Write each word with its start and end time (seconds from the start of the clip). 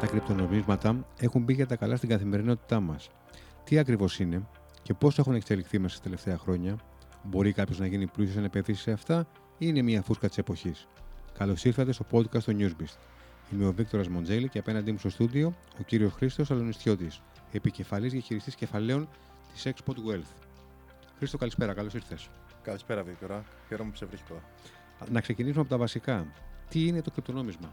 Τα 0.00 0.06
κρυπτονομίσματα 0.06 1.06
έχουν 1.18 1.42
μπει 1.42 1.52
για 1.52 1.66
τα 1.66 1.76
καλά 1.76 1.96
στην 1.96 2.08
καθημερινότητά 2.08 2.80
μας. 2.80 3.10
Τι 3.64 3.78
ακριβώς 3.78 4.18
είναι 4.18 4.48
και 4.82 4.94
πώς 4.94 5.18
έχουν 5.18 5.34
εξελιχθεί 5.34 5.78
μέσα 5.78 5.94
στα 5.94 6.04
τελευταία 6.04 6.38
χρόνια, 6.38 6.76
μπορεί 7.22 7.52
κάποιος 7.52 7.78
να 7.78 7.86
γίνει 7.86 8.06
πλούσιος 8.06 8.36
αν 8.36 8.44
επενδύσει 8.44 8.82
σε 8.82 8.92
αυτά, 8.92 9.26
ή 9.52 9.56
είναι 9.58 9.82
μια 9.82 10.02
φούσκα 10.02 10.28
της 10.28 10.38
εποχής; 10.38 10.88
Καλώς 11.38 11.64
ήρθατε 11.64 11.92
στο 11.92 12.04
podcast 12.10 12.42
του 12.42 12.56
Newsbeast. 12.58 12.96
Είμαι 13.52 13.66
ο 13.66 13.72
Βίκτορας 13.72 14.08
Μοντζέλη 14.08 14.48
και 14.48 14.58
απέναντί 14.58 14.92
μου 14.92 14.98
στο 14.98 15.10
στούντιο 15.10 15.54
ο 15.80 15.82
κύριος 15.82 16.12
Χρήστος 16.12 16.50
Αλονιστιώτη, 16.50 17.10
επικεφαλής 17.52 18.12
διαχειριστή 18.12 18.50
κεφαλαίων 18.50 19.08
της 19.52 19.66
Export 19.66 19.96
Wealth. 20.10 20.32
Χρήστο, 21.18 21.38
καλησπέρα, 21.38 21.72
καλώς 21.74 21.94
ήρθες. 21.94 22.28
Καλησπέρα, 22.62 23.02
Βίκτορα. 23.02 23.44
Χαίρομαι 23.68 23.90
που 23.90 23.96
σε 23.96 24.06
βρίσκω. 24.06 24.42
Να 25.10 25.20
ξεκινήσουμε 25.20 25.60
από 25.60 25.70
τα 25.70 25.78
βασικά. 25.78 26.26
Τι 26.68 26.86
είναι 26.86 27.02
το 27.02 27.10
κρυπτονόμισμα; 27.10 27.72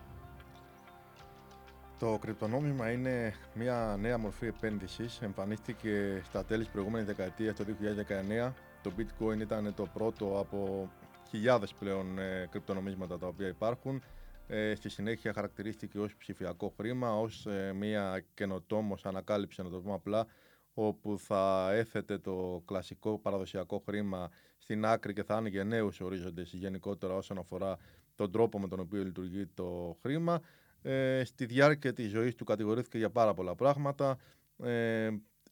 Το 1.99 2.17
κρυπτονόμισμα 2.21 2.91
είναι 2.91 3.33
μια 3.53 3.97
νέα 3.99 4.17
μορφή 4.17 4.45
επένδυσης. 4.45 5.21
Εμφανίστηκε 5.21 6.21
στα 6.25 6.45
τέλη 6.45 6.63
της 6.63 6.71
προηγούμενης 6.71 7.07
δεκαετίας, 7.07 7.55
το 7.55 7.63
2019. 7.63 8.53
Το 8.83 8.91
bitcoin 8.97 9.39
ήταν 9.39 9.73
το 9.75 9.85
πρώτο 9.93 10.39
από 10.39 10.89
χιλιάδες 11.29 11.73
πλέον 11.73 12.19
ε, 12.19 12.47
κρυπτονομίσματα 12.51 13.17
τα 13.17 13.27
οποία 13.27 13.47
υπάρχουν. 13.47 14.03
Ε, 14.47 14.75
στη 14.75 14.89
συνέχεια 14.89 15.33
χαρακτηρίστηκε 15.33 15.99
ως 15.99 16.15
ψηφιακό 16.15 16.73
χρήμα, 16.77 17.19
ως 17.19 17.45
ε, 17.45 17.73
μια 17.73 18.23
καινοτόμος 18.33 19.05
ανακάλυψη, 19.05 19.61
να 19.63 19.69
το 19.69 19.79
πούμε 19.79 19.93
απλά, 19.93 20.25
όπου 20.73 21.19
θα 21.19 21.69
έθετε 21.73 22.17
το 22.17 22.63
κλασικό 22.65 23.19
παραδοσιακό 23.19 23.83
χρήμα 23.85 24.29
στην 24.57 24.85
άκρη 24.85 25.13
και 25.13 25.23
θα 25.23 25.35
άνοιγε 25.35 25.63
νέους 25.63 25.99
ορίζοντες 25.99 26.53
γενικότερα 26.53 27.15
όσον 27.15 27.37
αφορά 27.37 27.77
τον 28.15 28.31
τρόπο 28.31 28.59
με 28.59 28.67
τον 28.67 28.79
οποίο 28.79 29.03
λειτουργεί 29.03 29.47
το 29.47 29.97
χρήμα. 30.01 30.41
Ε, 30.85 31.23
στη 31.25 31.45
διάρκεια 31.45 31.93
της 31.93 32.09
ζωής 32.09 32.35
του 32.35 32.43
κατηγορήθηκε 32.43 32.97
για 32.97 33.09
πάρα 33.09 33.33
πολλά 33.33 33.55
πράγματα. 33.55 34.17
Ε, 34.63 35.09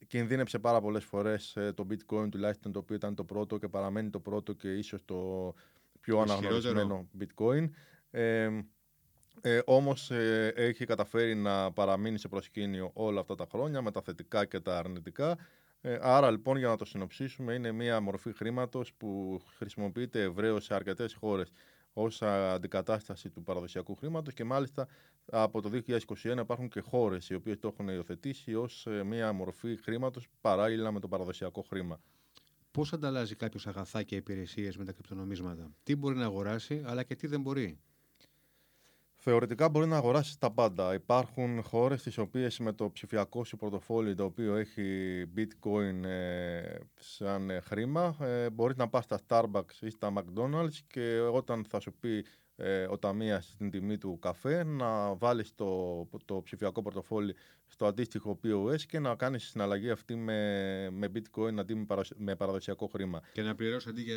κινδύνεψε 0.08 0.59
πάρα 0.59 0.81
πολλές 0.81 1.03
φορές 1.03 1.56
ε, 1.56 1.73
το 1.73 1.88
bitcoin 1.90 2.28
τουλάχιστον 2.31 2.72
το 2.72 2.80
οποίο 2.80 2.95
ήταν 2.95 3.16
το 3.16 3.23
πρώτο 3.23 3.58
και 3.58 3.67
παραμένει 3.67 4.09
το 4.09 4.20
πρώτο 4.20 4.53
και 4.53 4.72
ίσως 4.72 5.06
το 5.06 5.53
πιο 6.00 6.20
αναγνωρισμένο 6.20 7.08
bitcoin. 7.20 7.70
Ε, 8.12 8.50
ε, 9.42 9.59
όμως 9.66 10.12
ε, 10.12 10.53
έχει 10.56 10.86
καταφέρει 10.86 11.36
να 11.36 11.72
παραμείνει 11.72 12.18
σε 12.18 12.28
προσκήνιο 12.28 12.92
όλα 12.94 13.20
αυτά 13.20 13.36
τα 13.36 13.45
χρόνια 13.52 13.81
με 13.81 13.92
τα 13.92 14.02
θετικά 14.02 14.45
και 14.45 14.59
τα 14.59 14.78
αρνητικά. 14.78 15.38
Ε, 15.81 15.97
άρα 16.02 16.31
λοιπόν 16.31 16.58
για 16.58 16.68
να 16.68 16.75
το 16.75 16.86
συνοψίσουμε 16.86 17.53
είναι 17.53 17.72
μια 17.72 18.00
μορφή 18.00 18.34
χρήματος 18.34 18.94
που 18.94 19.42
χρησιμοποιείται 19.58 20.22
ευρέως 20.22 20.64
σε 20.64 20.73
αρκετές 20.73 21.14
χώρες 21.14 21.52
ως 21.94 22.22
αντικατάσταση 22.22 23.30
του 23.30 23.44
παραδοσιακού 23.44 23.95
χρήματος 23.95 24.34
και 24.34 24.44
μάλιστα 24.44 24.88
από 25.25 25.61
το 25.61 25.69
2021 25.88 26.38
υπάρχουν 26.39 26.69
και 26.69 26.79
χώρες 26.79 27.29
οι 27.29 27.33
οποίες 27.33 27.59
το 27.59 27.67
έχουν 27.67 27.88
υιοθετήσει 27.88 28.55
ως 28.55 28.85
ε, 28.85 29.03
μια 29.03 29.33
μορφή 29.33 29.75
χρήματος 29.75 30.27
παράλληλα 30.41 30.91
με 30.91 30.99
το 30.99 31.07
παραδοσιακό 31.07 31.61
χρήμα. 31.61 32.02
Πώς 32.71 32.93
ανταλλάζει 32.93 33.35
κάποιος 33.35 33.67
αγαθά 33.67 34.03
και 34.03 34.16
υπηρεσίες 34.16 34.77
με 34.77 34.85
τα 34.85 34.91
κρυπτονομίσματα, 34.91 35.71
τι 35.83 35.95
μπορεί 35.95 36.16
να 36.16 36.25
αγοράσει 36.25 36.83
αλλά 36.85 37.03
και 37.03 37.16
τι 37.16 37.27
δεν 37.27 37.41
μπορεί; 37.41 37.79
Θεωρητικά 39.25 39.69
μπορεί 39.69 39.88
να 39.88 39.97
αγοράσει 39.97 40.39
τα 40.39 40.51
πάντα. 40.51 40.94
Υπάρχουν 40.94 41.63
χώρες 41.63 42.03
τις 42.03 42.17
οποίες 42.17 42.59
με 42.59 42.73
το 42.73 42.91
ψηφιακό 42.91 43.44
σου 43.44 43.57
πορτοφόλι 43.57 44.16
το 44.16 44.23
οποίο 44.23 44.55
έχει 44.55 45.23
bitcoin 45.38 46.03
ε, 46.03 46.77
σαν 46.95 47.49
ε, 47.49 47.59
χρήμα 47.59 48.17
ε, 48.19 48.49
μπορείς 48.49 48.75
να 48.75 48.89
πας 48.89 49.03
στα 49.03 49.19
Starbucks 49.27 49.81
ή 49.81 49.89
στα 49.89 50.13
McDonald's 50.16 50.77
και 50.88 51.19
όταν 51.19 51.66
θα 51.69 51.79
σου 51.79 51.94
πει 51.99 52.25
ε, 52.56 52.86
ο 52.90 52.98
ταμείας 52.98 53.46
στην 53.46 53.72
τιμή 53.72 53.98
του 53.98 54.20
καφέ, 54.22 54.64
να 54.64 55.16
βάλεις 55.16 55.56
το, 55.56 56.08
το 56.25 56.41
ψηφιακό 56.44 56.81
πορτοφόλι 56.81 57.36
στο 57.68 57.86
αντίστοιχο 57.86 58.40
POS 58.44 58.81
και 58.81 59.00
να 59.00 59.16
κάνεις 59.16 59.44
συναλλαγή 59.44 59.90
αυτή 59.90 60.16
με, 60.16 60.90
με 60.92 61.12
bitcoin 61.16 61.58
αντί 61.59 61.88
με, 62.16 62.36
παραδοσιακό 62.36 62.88
χρήμα. 62.88 63.22
Και 63.31 63.42
να 63.42 63.56
πληρώσεις 63.56 63.90
αντί 63.90 64.02
για 64.02 64.16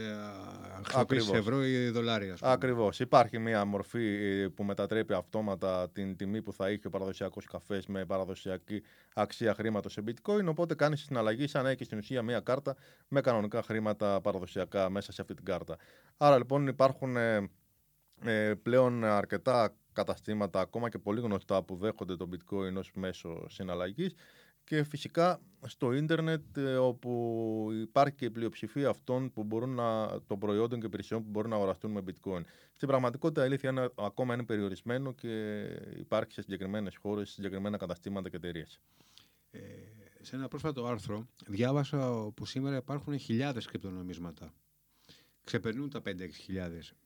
χρησιμοποιήσει 0.82 1.32
ευρώ 1.34 1.64
ή 1.64 1.88
δολάρια. 1.88 2.36
Ακριβώς. 2.40 3.00
Υπάρχει 3.00 3.38
μια 3.38 3.64
μορφή 3.64 4.04
ε, 4.04 4.48
που 4.48 4.64
μετατρέπει 4.64 5.14
αυτόματα 5.14 5.90
την 5.90 6.16
τιμή 6.16 6.42
που 6.42 6.52
θα 6.52 6.70
είχε 6.70 6.86
ο 6.86 6.90
παραδοσιακός 6.90 7.44
καφές 7.44 7.86
με 7.86 8.04
παραδοσιακή 8.04 8.82
αξία 9.14 9.54
χρήματος 9.54 9.92
σε 9.92 10.02
bitcoin. 10.06 10.44
Οπότε 10.46 10.74
κάνεις 10.74 11.00
συναλλαγή 11.00 11.46
σαν 11.46 11.62
να 11.64 11.70
έχεις 11.70 11.86
στην 11.86 11.98
ουσία 11.98 12.22
μια 12.22 12.40
κάρτα 12.40 12.76
με 13.08 13.20
κανονικά 13.20 13.62
χρήματα 13.62 14.20
παραδοσιακά 14.20 14.90
μέσα 14.90 15.12
σε 15.12 15.20
αυτή 15.20 15.34
την 15.34 15.44
κάρτα. 15.44 15.76
Άρα 16.16 16.36
λοιπόν 16.36 16.66
υπάρχουν 16.66 17.16
ε, 18.24 18.48
ε, 18.48 18.54
πλέον 18.54 19.04
αρκετά 19.04 19.74
καταστήματα, 19.92 20.60
ακόμα 20.60 20.88
και 20.88 20.98
πολύ 20.98 21.20
γνωστά, 21.20 21.62
που 21.62 21.76
δέχονται 21.76 22.16
το 22.16 22.28
bitcoin 22.32 22.76
ως 22.76 22.90
μέσο 22.94 23.48
συναλλαγής 23.48 24.14
και 24.64 24.84
φυσικά 24.84 25.40
στο 25.66 25.92
ίντερνετ 25.92 26.56
ε, 26.56 26.76
όπου 26.76 27.68
υπάρχει 27.72 28.14
και 28.14 28.24
η 28.24 28.30
πλειοψηφία 28.30 28.88
αυτών 28.88 29.32
που 29.32 29.44
μπορούν 29.44 29.74
να, 29.74 30.20
των 30.26 30.38
προϊόντων 30.38 30.80
και 30.80 30.86
υπηρεσιών 30.86 31.22
που 31.22 31.28
μπορούν 31.30 31.50
να 31.50 31.56
αγοραστούν 31.56 31.90
με 31.90 32.02
bitcoin. 32.06 32.40
Στην 32.72 32.88
πραγματικότητα 32.88 33.42
η 33.42 33.44
αλήθεια 33.44 33.70
είναι, 33.70 33.88
ακόμα 33.96 34.34
είναι 34.34 34.44
περιορισμένο 34.44 35.12
και 35.12 35.62
υπάρχει 35.98 36.32
σε 36.32 36.42
συγκεκριμένες 36.42 36.96
χώρες, 36.96 37.28
σε 37.28 37.34
συγκεκριμένα 37.34 37.76
καταστήματα 37.76 38.28
και 38.28 38.36
εταιρείες. 38.36 38.80
Ε, 39.50 39.60
σε 40.20 40.36
ένα 40.36 40.48
πρόσφατο 40.48 40.84
άρθρο 40.84 41.26
διάβασα 41.46 42.30
που 42.34 42.46
σήμερα 42.46 42.76
υπάρχουν 42.76 43.18
χιλιάδες 43.18 43.66
κρυπτονομίσματα 43.66 44.52
ξεπερνούν 45.46 45.90
τα 45.90 46.02
5-6 46.04 46.10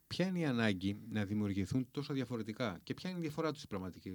Ποια 0.06 0.26
είναι 0.26 0.38
η 0.38 0.44
ανάγκη 0.44 1.00
να 1.08 1.24
δημιουργηθούν 1.24 1.88
τόσο 1.90 2.14
διαφορετικά 2.14 2.80
και 2.82 2.94
ποια 2.94 3.10
είναι 3.10 3.18
η 3.18 3.22
διαφορά 3.22 3.48
τους 3.48 3.58
στην 3.58 3.68
πραγματική 3.68 4.10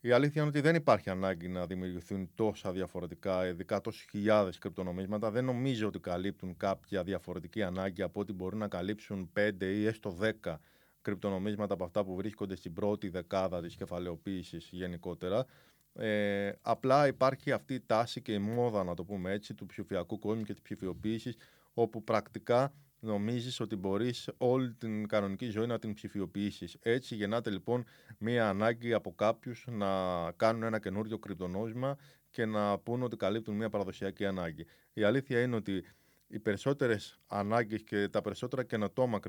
η 0.00 0.10
αλήθεια 0.10 0.40
είναι 0.40 0.50
ότι 0.50 0.60
δεν 0.60 0.74
υπάρχει 0.74 1.10
ανάγκη 1.10 1.48
να 1.48 1.66
δημιουργηθούν 1.66 2.30
τόσα 2.34 2.72
διαφορετικά, 2.72 3.46
ειδικά 3.46 3.80
τόσε 3.80 4.06
χιλιάδες 4.10 4.58
κρυπτονομίσματα. 4.58 5.30
Δεν 5.30 5.44
νομίζω 5.44 5.86
ότι 5.86 5.98
καλύπτουν 5.98 6.56
κάποια 6.56 7.02
διαφορετική 7.02 7.62
ανάγκη 7.62 8.02
από 8.02 8.20
ότι 8.20 8.32
μπορεί 8.32 8.56
να 8.56 8.68
καλύψουν 8.68 9.30
5 9.36 9.52
ή 9.60 9.86
έστω 9.86 10.18
10 10.44 10.54
κρυπτονομίσματα 11.00 11.74
από 11.74 11.84
αυτά 11.84 12.04
που 12.04 12.14
βρίσκονται 12.14 12.56
στην 12.56 12.72
πρώτη 12.72 13.08
δεκάδα 13.08 13.60
της 13.60 13.76
κεφαλαιοποίησης 13.76 14.68
γενικότερα. 14.72 15.46
Ε, 15.92 16.52
απλά 16.62 17.06
υπάρχει 17.06 17.52
αυτή 17.52 17.74
η 17.74 17.80
τάση 17.86 18.22
και 18.22 18.32
η 18.32 18.38
μόδα, 18.38 18.84
να 18.84 18.94
το 18.94 19.04
πούμε 19.04 19.32
έτσι, 19.32 19.54
του 19.54 19.66
ψηφιακού 19.66 20.18
κόσμου 20.18 20.42
και 20.42 20.52
της 20.52 20.62
ψηφιοποίησης, 20.62 21.36
όπου 21.82 22.04
πρακτικά 22.04 22.72
νομίζεις 23.00 23.60
ότι 23.60 23.76
μπορείς 23.76 24.28
όλη 24.36 24.72
την 24.72 25.08
κανονική 25.08 25.50
ζωή 25.50 25.66
να 25.66 25.78
την 25.78 25.94
ψηφιοποιήσεις. 25.94 26.76
Έτσι 26.82 27.14
γεννάται 27.14 27.50
λοιπόν 27.50 27.84
μία 28.18 28.48
ανάγκη 28.48 28.92
από 28.92 29.14
κάποιους 29.14 29.64
να 29.70 29.86
κάνουν 30.32 30.62
ένα 30.62 30.78
καινούριο 30.78 31.18
κρυπτονόμισμα 31.18 31.96
και 32.30 32.44
να 32.44 32.78
πούν 32.78 33.02
ότι 33.02 33.16
καλύπτουν 33.16 33.56
μία 33.56 33.68
παραδοσιακή 33.68 34.26
ανάγκη. 34.26 34.66
Η 34.92 35.02
αλήθεια 35.02 35.40
είναι 35.42 35.56
ότι 35.56 35.84
οι 36.26 36.38
περισσότερες 36.38 37.18
ανάγκες 37.26 37.82
και 37.82 38.08
τα 38.08 38.20
περισσότερα 38.20 38.64
καινοτόμα 38.64 39.20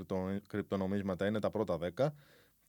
κρυπτονομίσματα 0.47 1.27
είναι 1.27 1.39
τα 1.39 1.49
πρώτα 1.49 1.77
δέκα 1.77 2.13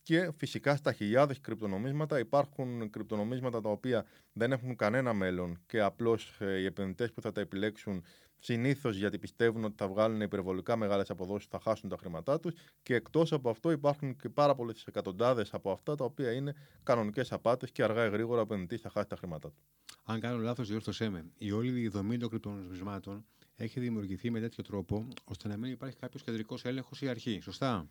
και 0.02 0.30
φυσικά 0.36 0.76
στα 0.76 0.92
χιλιάδες 0.92 1.40
κρυπτονομίσματα 1.40 2.18
υπάρχουν 2.18 2.90
κρυπτονομίσματα 2.90 3.60
τα 3.60 3.68
οποία 3.70 4.04
δεν 4.32 4.52
έχουν 4.52 4.76
κανένα 4.76 5.12
μέλλον 5.12 5.58
και 5.66 5.80
απλώς 5.80 6.36
ε, 6.40 6.58
οι 6.58 6.64
επενδυτές 6.64 7.12
που 7.12 7.20
θα 7.20 7.32
τα 7.32 7.40
επιλέξουν 7.40 8.04
συνήθως 8.40 8.96
γιατί 8.96 9.18
πιστεύουν 9.18 9.64
ότι 9.64 9.74
θα 9.76 9.88
βγάλουν 9.88 10.20
υπερβολικά 10.20 10.76
μεγάλες 10.76 11.10
αποδόσεις 11.10 11.48
θα 11.50 11.60
χάσουν 11.60 11.88
τα 11.88 11.96
χρήματά 11.96 12.40
τους 12.40 12.54
και 12.82 12.94
εκτός 12.94 13.32
από 13.32 13.50
αυτό 13.50 13.70
υπάρχουν 13.70 14.16
και 14.16 14.28
πάρα 14.28 14.54
πολλές 14.54 14.84
εκατοντάδες 14.84 15.54
από 15.54 15.70
αυτά 15.70 15.94
τα 15.94 16.04
οποία 16.04 16.32
είναι 16.32 16.54
κανονικές 16.82 17.32
απάτες 17.32 17.70
και 17.70 17.82
αργά 17.82 18.06
ή 18.06 18.10
γρήγορα 18.10 18.40
ο 18.40 18.42
επενδυτής 18.42 18.80
θα 18.80 18.90
χάσει 18.90 19.08
τα 19.08 19.16
χρήματά 19.16 19.48
του. 19.48 19.56
Αν 20.04 20.20
κάνω 20.20 20.38
λάθος 20.38 20.68
διόρθωσέ 20.68 21.08
με, 21.08 21.24
η 21.38 21.52
όλη 21.52 21.80
η 21.80 21.88
δομή 21.88 22.16
των 22.18 22.28
κρυπτονομισμάτων 22.28 23.24
έχει 23.56 23.80
δημιουργηθεί 23.80 24.30
με 24.30 24.40
τέτοιο 24.40 24.62
τρόπο 24.64 25.08
ώστε 25.24 25.48
να 25.48 25.56
μην 25.56 25.70
υπάρχει 25.72 25.96
κάποιος 25.96 26.22
κεντρικός 26.22 26.64
έλεγχος 26.64 27.02
ή 27.02 27.08
αρχή. 27.08 27.40
Σωστά; 27.42 27.88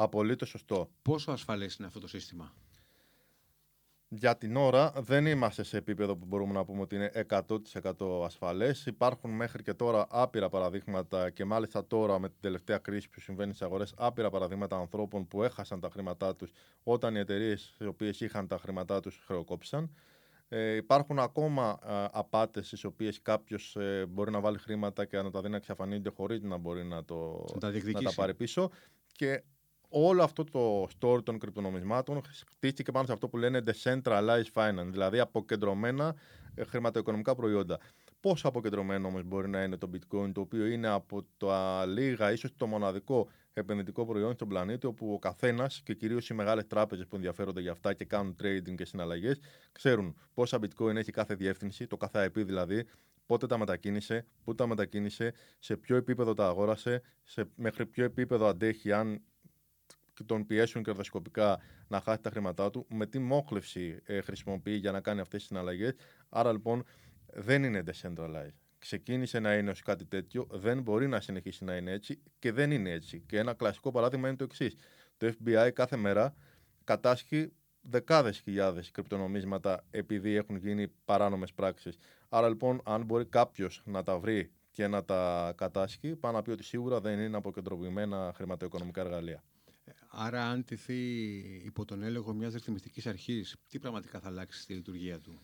Απολύτως 0.00 0.48
σωστό. 0.48 0.90
Πόσο 1.02 1.30
ασφαλές 1.32 1.74
είναι 1.74 1.86
αυτό 1.86 2.00
το 2.00 2.08
σύστημα, 2.08 2.54
Για 4.10 4.36
την 4.36 4.56
ώρα 4.56 4.92
δεν 4.96 5.26
είμαστε 5.26 5.62
σε 5.62 5.76
επίπεδο 5.76 6.16
που 6.16 6.26
μπορούμε 6.26 6.52
να 6.52 6.64
πούμε 6.64 6.80
ότι 6.80 6.94
είναι 6.94 7.10
100% 7.28 8.24
ασφαλές. 8.24 8.86
Υπάρχουν 8.86 9.30
μέχρι 9.30 9.62
και 9.62 9.74
τώρα 9.74 10.06
άπειρα 10.10 10.48
παραδείγματα 10.48 11.30
και 11.30 11.44
μάλιστα 11.44 11.86
τώρα 11.86 12.18
με 12.18 12.28
την 12.28 12.38
τελευταία 12.40 12.78
κρίση 12.78 13.08
που 13.08 13.20
συμβαίνει 13.20 13.52
στις 13.52 13.66
αγορές, 13.66 13.94
άπειρα 13.96 14.30
παραδείγματα 14.30 14.76
ανθρώπων 14.76 15.28
που 15.28 15.42
έχασαν 15.42 15.80
τα 15.80 15.90
χρήματά 15.90 16.36
τους 16.36 16.52
όταν 16.82 17.14
οι 17.14 17.18
εταιρείες 17.18 17.76
οι 17.80 17.86
οποίες 17.86 18.20
είχαν 18.20 18.46
τα 18.46 18.58
χρήματά 18.58 19.00
τους 19.00 19.22
χρεοκόπησαν. 19.26 19.90
Ε, 20.48 20.74
υπάρχουν 20.74 21.18
ακόμα 21.18 21.78
ε, 21.86 22.04
απάτες 22.12 22.66
στις 22.66 22.84
οποίες 22.84 23.22
κάποιος 23.22 23.76
ε, 23.76 24.06
μπορεί 24.08 24.30
να 24.30 24.40
βάλει 24.40 24.58
χρήματα 24.58 25.04
και 25.04 25.22
να 25.22 25.30
τα 25.30 25.40
δει 25.40 25.48
να 25.48 25.56
εξαφανίζονται 25.56 26.10
χωρίς 26.10 26.42
να 26.42 26.56
μπορεί 26.56 26.84
να, 26.84 27.04
το, 27.04 27.44
να, 27.60 27.70
να 27.70 28.02
τα 28.02 28.12
πάρει 28.14 28.34
πίσω. 28.34 28.70
Και 29.12 29.42
όλο 29.88 30.22
αυτό 30.22 30.44
το 30.44 30.88
story 31.00 31.24
των 31.24 31.38
κρυπτονομισμάτων 31.38 32.20
χτίστηκε 32.54 32.92
πάνω 32.92 33.06
σε 33.06 33.12
αυτό 33.12 33.28
που 33.28 33.36
λένε 33.36 33.62
decentralized 33.66 34.52
finance, 34.52 34.88
δηλαδή 34.90 35.18
αποκεντρωμένα 35.18 36.14
ε, 36.54 36.64
χρηματοοικονομικά 36.64 37.34
προϊόντα. 37.34 37.78
Πόσο 38.20 38.48
αποκεντρωμένο 38.48 39.08
όμως 39.08 39.22
μπορεί 39.24 39.48
να 39.48 39.62
είναι 39.62 39.76
το 39.76 39.90
bitcoin, 39.92 40.32
το 40.32 40.40
οποίο 40.40 40.66
είναι 40.66 40.88
από 40.88 41.24
τα 41.36 41.84
λίγα, 41.86 42.32
ίσως 42.32 42.50
το 42.56 42.66
μοναδικό 42.66 43.28
επενδυτικό 43.52 44.06
προϊόν 44.06 44.32
στον 44.32 44.48
πλανήτη, 44.48 44.86
όπου 44.86 45.12
ο 45.12 45.18
καθένας 45.18 45.80
και 45.84 45.94
κυρίως 45.94 46.28
οι 46.28 46.34
μεγάλες 46.34 46.66
τράπεζες 46.66 47.06
που 47.06 47.16
ενδιαφέρονται 47.16 47.60
για 47.60 47.70
αυτά 47.70 47.94
και 47.94 48.04
κάνουν 48.04 48.36
trading 48.42 48.74
και 48.74 48.84
συναλλαγές, 48.84 49.40
ξέρουν 49.72 50.16
πόσα 50.34 50.58
bitcoin 50.62 50.96
έχει 50.96 51.10
κάθε 51.10 51.34
διεύθυνση, 51.34 51.86
το 51.86 51.96
κάθε 51.96 52.26
IP 52.26 52.44
δηλαδή, 52.44 52.84
πότε 53.26 53.46
τα 53.46 53.58
μετακίνησε, 53.58 54.26
πού 54.44 54.54
τα 54.54 54.66
μετακίνησε, 54.66 55.32
σε 55.58 55.76
ποιο 55.76 55.96
επίπεδο 55.96 56.34
τα 56.34 56.46
αγόρασε, 56.46 57.02
σε 57.24 57.48
μέχρι 57.54 57.86
ποιο 57.86 58.04
επίπεδο 58.04 58.46
αντέχει, 58.46 58.92
αν 58.92 59.22
τον 60.24 60.46
πιέσουν 60.46 60.82
κερδοσκοπικά 60.82 61.60
να 61.88 62.00
χάσει 62.00 62.20
τα 62.20 62.30
χρήματά 62.30 62.70
του, 62.70 62.86
με 62.88 63.06
τι 63.06 63.18
μόχλευση 63.18 64.00
ε, 64.04 64.20
χρησιμοποιεί 64.20 64.74
για 64.74 64.92
να 64.92 65.00
κάνει 65.00 65.20
αυτές 65.20 65.38
τις 65.38 65.48
συναλλαγές. 65.48 65.94
Άρα 66.28 66.52
λοιπόν 66.52 66.84
δεν 67.32 67.64
είναι 67.64 67.82
decentralized. 67.86 68.54
Ξεκίνησε 68.78 69.38
να 69.38 69.54
είναι 69.54 69.70
ως 69.70 69.82
κάτι 69.82 70.04
τέτοιο, 70.04 70.46
δεν 70.50 70.82
μπορεί 70.82 71.08
να 71.08 71.20
συνεχίσει 71.20 71.64
να 71.64 71.76
είναι 71.76 71.92
έτσι 71.92 72.22
και 72.38 72.52
δεν 72.52 72.70
είναι 72.70 72.90
έτσι. 72.90 73.22
Και 73.26 73.38
ένα 73.38 73.54
κλασικό 73.54 73.90
παράδειγμα 73.90 74.28
είναι 74.28 74.36
το 74.36 74.44
εξής. 74.44 74.74
Το 75.16 75.32
FBI 75.44 75.70
κάθε 75.72 75.96
μέρα 75.96 76.34
κατάσχει 76.84 77.52
δεκάδες 77.80 78.38
χιλιάδες 78.38 78.90
κρυπτονομίσματα 78.90 79.84
επειδή 79.90 80.34
έχουν 80.34 80.56
γίνει 80.56 80.88
παράνομες 81.04 81.52
πράξεις. 81.52 81.96
Άρα 82.28 82.48
λοιπόν, 82.48 82.80
αν 82.84 83.04
μπορεί 83.04 83.24
κάποιος 83.24 83.82
να 83.84 84.02
τα 84.02 84.18
βρει 84.18 84.52
και 84.70 84.86
να 84.86 85.04
τα 85.04 85.52
κατάσχει, 85.56 86.16
πάνω 86.16 86.36
να 86.36 86.42
πει 86.42 86.50
ότι 86.50 86.64
σίγουρα 86.64 87.00
δεν 87.00 87.18
είναι 87.18 87.36
αποκεντρωμένα 87.36 88.32
χρηματοοικονομικά 88.34 89.00
εργαλεία. 89.00 89.42
Άρα, 90.10 90.48
αν 90.50 90.64
τηθεί 90.64 90.94
υπό 91.64 91.84
τον 91.84 92.02
έλεγχο 92.02 92.32
μιας 92.32 92.52
ρυθμιστικής 92.52 93.06
αρχής, 93.06 93.56
τι 93.68 93.78
πραγματικά 93.78 94.20
θα 94.20 94.28
αλλάξει 94.28 94.60
στη 94.60 94.74
λειτουργία 94.74 95.20
του; 95.20 95.40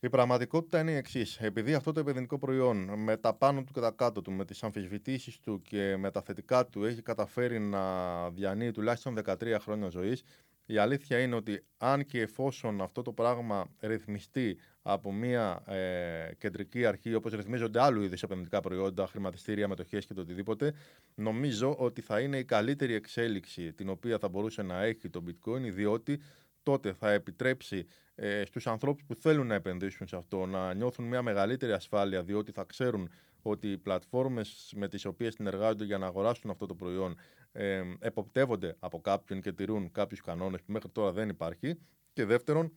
Η 0.00 0.08
πραγματικότητα 0.08 0.80
είναι 0.80 0.90
η 0.90 0.94
εξής. 0.94 1.36
Επειδή 1.40 1.74
αυτό 1.74 1.92
το 1.92 2.00
επενδυτικό 2.00 2.38
προϊόν 2.38 3.02
με 3.02 3.16
τα 3.16 3.34
πάνω 3.34 3.64
του 3.64 3.72
και 3.72 3.80
τα 3.80 3.90
κάτω 3.90 4.22
του, 4.22 4.32
με 4.32 4.44
τις 4.44 4.62
αμφισβητήσεις 4.62 5.38
του 5.38 5.62
και 5.62 5.96
με 5.96 6.10
τα 6.10 6.22
θετικά 6.22 6.66
του 6.66 6.84
έχει 6.84 7.02
καταφέρει 7.02 7.58
να 7.58 8.30
διανύει 8.30 8.70
τουλάχιστον 8.70 9.18
13 9.24 9.56
χρόνια 9.60 9.88
ζωής, 9.88 10.22
η 10.66 10.78
αλήθεια 10.78 11.18
είναι 11.20 11.34
ότι 11.34 11.64
αν 11.76 12.04
και 12.06 12.20
εφόσον 12.20 12.80
αυτό 12.80 13.02
το 13.02 13.12
πράγμα 13.12 13.70
ρυθμιστεί 13.80 14.58
από 14.90 15.12
μια 15.12 15.62
ε, 15.66 16.34
κεντρική 16.38 16.86
αρχή, 16.86 17.14
όπως 17.14 17.32
ρυθμίζονται 17.32 17.82
άλλου 17.82 18.02
είδους 18.02 18.22
επενδυτικά 18.22 18.60
προϊόντα, 18.60 19.06
χρηματιστήρια, 19.06 19.68
μετοχές 19.68 20.06
και 20.06 20.14
το 20.14 20.20
οτιδήποτε, 20.20 20.74
νομίζω 21.14 21.74
ότι 21.78 22.00
θα 22.00 22.20
είναι 22.20 22.38
η 22.38 22.44
καλύτερη 22.44 22.94
εξέλιξη 22.94 23.72
την 23.72 23.88
οποία 23.88 24.18
θα 24.18 24.28
μπορούσε 24.28 24.62
να 24.62 24.82
έχει 24.82 25.08
το 25.08 25.22
bitcoin, 25.26 25.60
διότι 25.60 26.20
τότε 26.62 26.92
θα 26.92 27.10
επιτρέψει 27.10 27.86
ε, 28.14 28.44
στους 28.44 28.66
ανθρώπους 28.66 29.04
που 29.04 29.14
θέλουν 29.14 29.46
να 29.46 29.54
επενδύσουν 29.54 30.06
σε 30.06 30.16
αυτό 30.16 30.46
να 30.46 30.74
νιώθουν 30.74 31.04
μια 31.04 31.22
μεγαλύτερη 31.22 31.72
ασφάλεια 31.72 32.22
διότι 32.22 32.52
θα 32.52 32.64
ξέρουν 32.64 33.10
ότι 33.42 33.70
οι 33.70 33.78
πλατφόρμες 33.78 34.72
με 34.76 34.88
τις 34.88 35.04
οποίες 35.04 35.34
συνεργάζονται 35.34 35.84
για 35.84 35.98
να 35.98 36.06
αγοράσουν 36.06 36.50
αυτό 36.50 36.66
το 36.66 36.74
προϊόν 36.74 37.16
ε, 37.52 37.82
εποπτεύονται 37.98 38.76
από 38.78 39.00
κάποιον 39.00 39.40
και 39.40 39.52
τηρούν 39.52 39.90
κάποιους 39.92 40.20
κανόνες 40.20 40.62
που 40.62 40.72
μέχρι 40.72 40.88
τώρα 40.88 41.12
δεν 41.12 41.28
υπάρχει. 41.28 41.78
Και 42.12 42.24
δεύτερον 42.24 42.72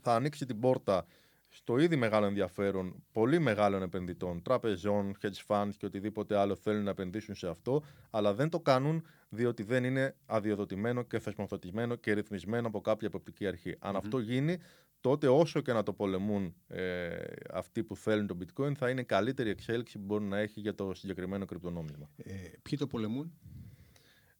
θα 0.00 0.14
ανοίξει 0.14 0.46
την 0.46 0.60
πόρτα 0.60 1.06
στο 1.52 1.78
ήδη 1.78 1.96
μεγάλο 1.96 2.26
ενδιαφέρον 2.26 3.02
πολύ 3.12 3.38
μεγάλων 3.38 3.82
επενδυτών, 3.82 4.42
τραπεζών, 4.42 5.16
hedge 5.22 5.46
funds 5.46 5.70
και 5.76 5.86
οτιδήποτε 5.86 6.36
άλλο 6.36 6.56
θέλουν 6.56 6.82
να 6.82 6.90
επενδύσουν 6.90 7.34
σε 7.34 7.48
αυτό, 7.48 7.82
αλλά 8.10 8.34
δεν 8.34 8.48
το 8.48 8.60
κάνουν 8.60 9.06
διότι 9.28 9.62
δεν 9.62 9.84
είναι 9.84 10.16
αδειοδοτημένο 10.26 11.02
και 11.02 11.18
θεσμοθετημένο 11.18 11.94
και 11.94 12.12
ρυθμισμένο 12.12 12.66
από 12.66 12.80
κάποια 12.80 13.06
εποπτική 13.06 13.46
αρχή. 13.46 13.76
Αν 13.78 13.96
αυτό 13.96 14.18
γίνει, 14.18 14.58
τότε 15.00 15.28
όσο 15.28 15.60
και 15.60 15.72
να 15.72 15.82
το 15.82 15.92
πολεμούν 15.92 16.54
ε, 16.68 17.16
αυτοί 17.50 17.84
που 17.84 17.96
θέλουν 17.96 18.26
το 18.26 18.36
bitcoin, 18.40 18.74
θα 18.74 18.90
είναι 18.90 19.02
καλύτερη 19.02 19.50
εξέλιξη 19.50 19.98
που 19.98 20.04
μπορεί 20.04 20.24
να 20.24 20.38
έχει 20.38 20.60
για 20.60 20.74
το 20.74 20.94
συγκεκριμένο 20.94 21.44
κρυπτονόμισμα. 21.44 22.10
Ε, 22.16 22.34
ποιοι 22.62 22.78
το 22.78 22.86
πολεμούν; 22.86 23.32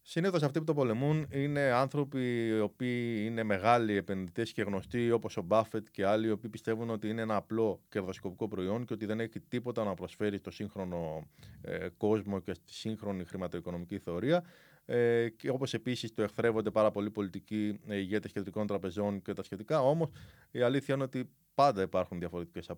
Συνήθως 0.03 0.43
αυτοί 0.43 0.59
που 0.59 0.65
το 0.65 0.73
πολεμούν 0.73 1.27
είναι 1.31 1.61
άνθρωποι 1.61 2.47
οι 2.47 2.59
οποίοι 2.59 3.23
είναι 3.25 3.43
μεγάλοι 3.43 3.95
επενδυτές 3.95 4.51
και 4.51 4.61
γνωστοί, 4.61 5.11
όπως 5.11 5.37
ο 5.37 5.41
Μπάφετ 5.41 5.87
και 5.91 6.05
άλλοι, 6.05 6.27
οι 6.27 6.31
οποίοι 6.31 6.49
πιστεύουν 6.49 6.89
ότι 6.89 7.09
είναι 7.09 7.21
ένα 7.21 7.35
απλό 7.35 7.81
κερδοσκοπικό 7.89 8.47
προϊόν 8.47 8.85
και 8.85 8.93
ότι 8.93 9.05
δεν 9.05 9.19
έχει 9.19 9.39
τίποτα 9.39 9.83
να 9.83 9.93
προσφέρει 9.93 10.37
στο 10.37 10.51
σύγχρονο 10.51 11.27
ε, 11.61 11.87
κόσμο 11.97 12.39
και 12.39 12.53
στη 12.53 12.73
σύγχρονη 12.73 13.23
χρηματοοικονομική 13.23 13.99
θεωρία. 13.99 14.43
Ε, 14.85 15.29
και 15.29 15.49
όπως 15.49 15.73
επίσης 15.73 16.13
το 16.13 16.21
εχθρεύονται 16.23 16.71
πάρα 16.71 16.91
πολλοί 16.91 17.11
πολιτικοί 17.11 17.79
ε, 17.87 17.97
ηγέτες 17.97 18.31
κεντρικών 18.31 18.67
τραπεζών 18.67 19.21
και 19.21 19.33
τα 19.33 19.43
σχετικά. 19.43 19.81
Όμως 19.81 20.09
η 20.51 20.61
αλήθεια 20.61 20.95
είναι 20.95 21.03
ότι 21.03 21.29
πάντα 21.55 21.81
υπάρχουν 21.81 22.19
διαφορετικές 22.19 22.69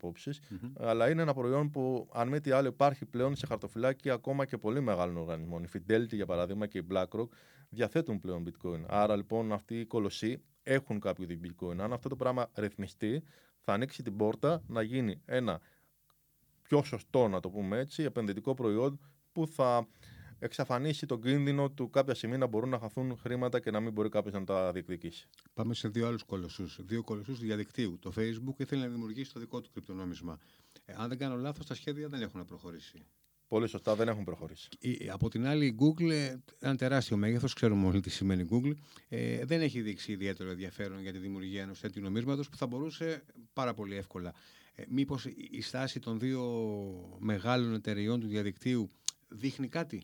Αλλά 0.78 1.10
είναι 1.10 1.22
ένα 1.22 1.34
προϊόν 1.34 1.70
που, 1.70 2.10
αν 2.14 2.28
μη 2.28 2.40
τι 2.40 2.52
άλλο, 2.52 2.68
υπάρχει 2.68 3.06
πλέον 3.06 3.36
σε 3.36 3.46
χαρτοφυλάκι 3.46 4.10
ακόμα 4.10 4.46
και 4.46 4.58
πολύ 4.58 4.82
μεγάλων 4.82 5.18
οργανισμών. 5.18 5.64
Η 5.64 5.68
Fidelity, 5.74 6.14
για 6.14 6.26
παράδειγμα, 6.26 6.68
και 6.68 6.78
η 6.78 6.88
BlackRock 6.92 7.28
διαθέτουν 7.70 8.20
πλέον 8.20 8.44
bitcoin. 8.48 8.84
Άρα 8.88 9.16
λοιπόν 9.16 9.52
αυτοί 9.52 9.80
οι 9.80 9.86
κολοσσοί 9.86 10.42
έχουν 10.64 11.00
κάποιο 11.00 11.28
bitcoin. 11.44 11.78
Αν 11.78 11.94
αυτό 11.94 12.10
το 12.10 12.16
πράγμα 12.16 12.50
ρυθμιστεί, 12.54 13.24
θα 13.60 13.74
ανοίξει 13.74 14.04
την 14.04 14.16
πόρτα 14.16 14.64
να 14.68 14.82
γίνει 14.82 15.22
ένα 15.26 15.62
πιο 16.62 16.84
σωστό, 16.84 17.28
να 17.28 17.40
το 17.40 17.50
πούμε 17.50 17.78
έτσι, 17.78 18.04
επενδυτικό 18.04 18.54
προϊόν 18.54 19.00
που 19.32 19.48
θα 19.48 19.88
εξαφανίσει 20.44 21.06
τον 21.06 21.22
κίνδυνο 21.22 21.72
του 21.72 21.90
κάποια 21.90 22.14
στιγμή 22.14 22.38
να 22.38 22.48
μπορούν 22.48 22.70
να 22.70 22.80
χαθούν 22.80 23.18
χρήματα 23.18 23.60
και 23.60 23.72
να 23.72 23.80
μην 23.80 23.92
μπορεί 23.92 24.10
κάποιος 24.10 24.34
να 24.34 24.44
τα 24.44 24.72
διεκδικήσει. 24.72 25.28
Πάμε 25.54 25.74
σε 25.74 25.88
δύο 25.88 26.08
άλλους 26.08 26.24
κολοσσούς. 26.24 26.80
Δύο 26.82 27.04
κολοσσούς 27.04 27.40
διαδικτύου. 27.40 27.98
Το 28.00 28.14
Facebook 28.18 28.56
ήθελε 28.58 28.82
να 28.82 28.88
δημιουργήσει 28.88 29.34
το 29.34 29.40
δικό 29.40 29.62
του 29.62 29.70
κρυπτονόμισμα. 29.72 30.40
Ε, 30.86 30.94
αν 30.98 31.10
δεν 31.10 31.18
κάνω 31.18 31.36
λάθος, 31.36 31.66
τα 31.66 31.76
σχέδια 31.76 32.08
δεν 32.10 32.22
έχουν 32.22 32.46
προχωρήσει. 32.46 33.06
Πολύ 33.48 33.68
σωστά, 33.68 33.96
δεν 33.96 34.08
έχουν 34.08 34.24
προχωρήσει. 34.24 34.70
Από 35.12 35.30
την 35.30 35.46
άλλη, 35.46 35.66
η 35.66 35.76
Google, 35.80 36.10
ε, 36.10 36.36
ένα 36.60 36.76
τεράστιο 36.76 37.18
μέγεθος, 37.18 37.54
ξέρουμε 37.54 37.88
όλοι 37.88 38.00
τι 38.00 38.10
σημαίνει 38.10 38.48
Google, 38.52 38.74
ε, 39.10 39.46
δεν 39.46 39.62
έχει 39.62 39.82
δείξει 39.82 40.12
ιδιαίτερο 40.12 40.50
ενδιαφέρον 40.50 41.02
για 41.02 41.12
τη 41.12 41.18
δημιουργία 41.18 41.62
ενός 41.62 41.80
τέτοιου 41.80 42.02
νομίσματος 42.02 42.50
που 42.50 42.58
θα 42.58 42.68
μπορούσε 42.68 43.24
πάρα 43.54 43.74
πολύ 43.74 43.96
εύκολα. 43.96 44.34
Ε, 44.76 44.84
Μήπως 44.90 45.26
η 45.52 45.62
στάση 45.62 46.00
των 46.00 46.20
δύο 46.20 46.44
μεγάλων 47.20 47.74
εταιριών 47.74 48.20
του 48.20 48.28
διαδικτύου 48.28 48.92
δείχνει 49.28 49.68
κάτι; 49.68 50.04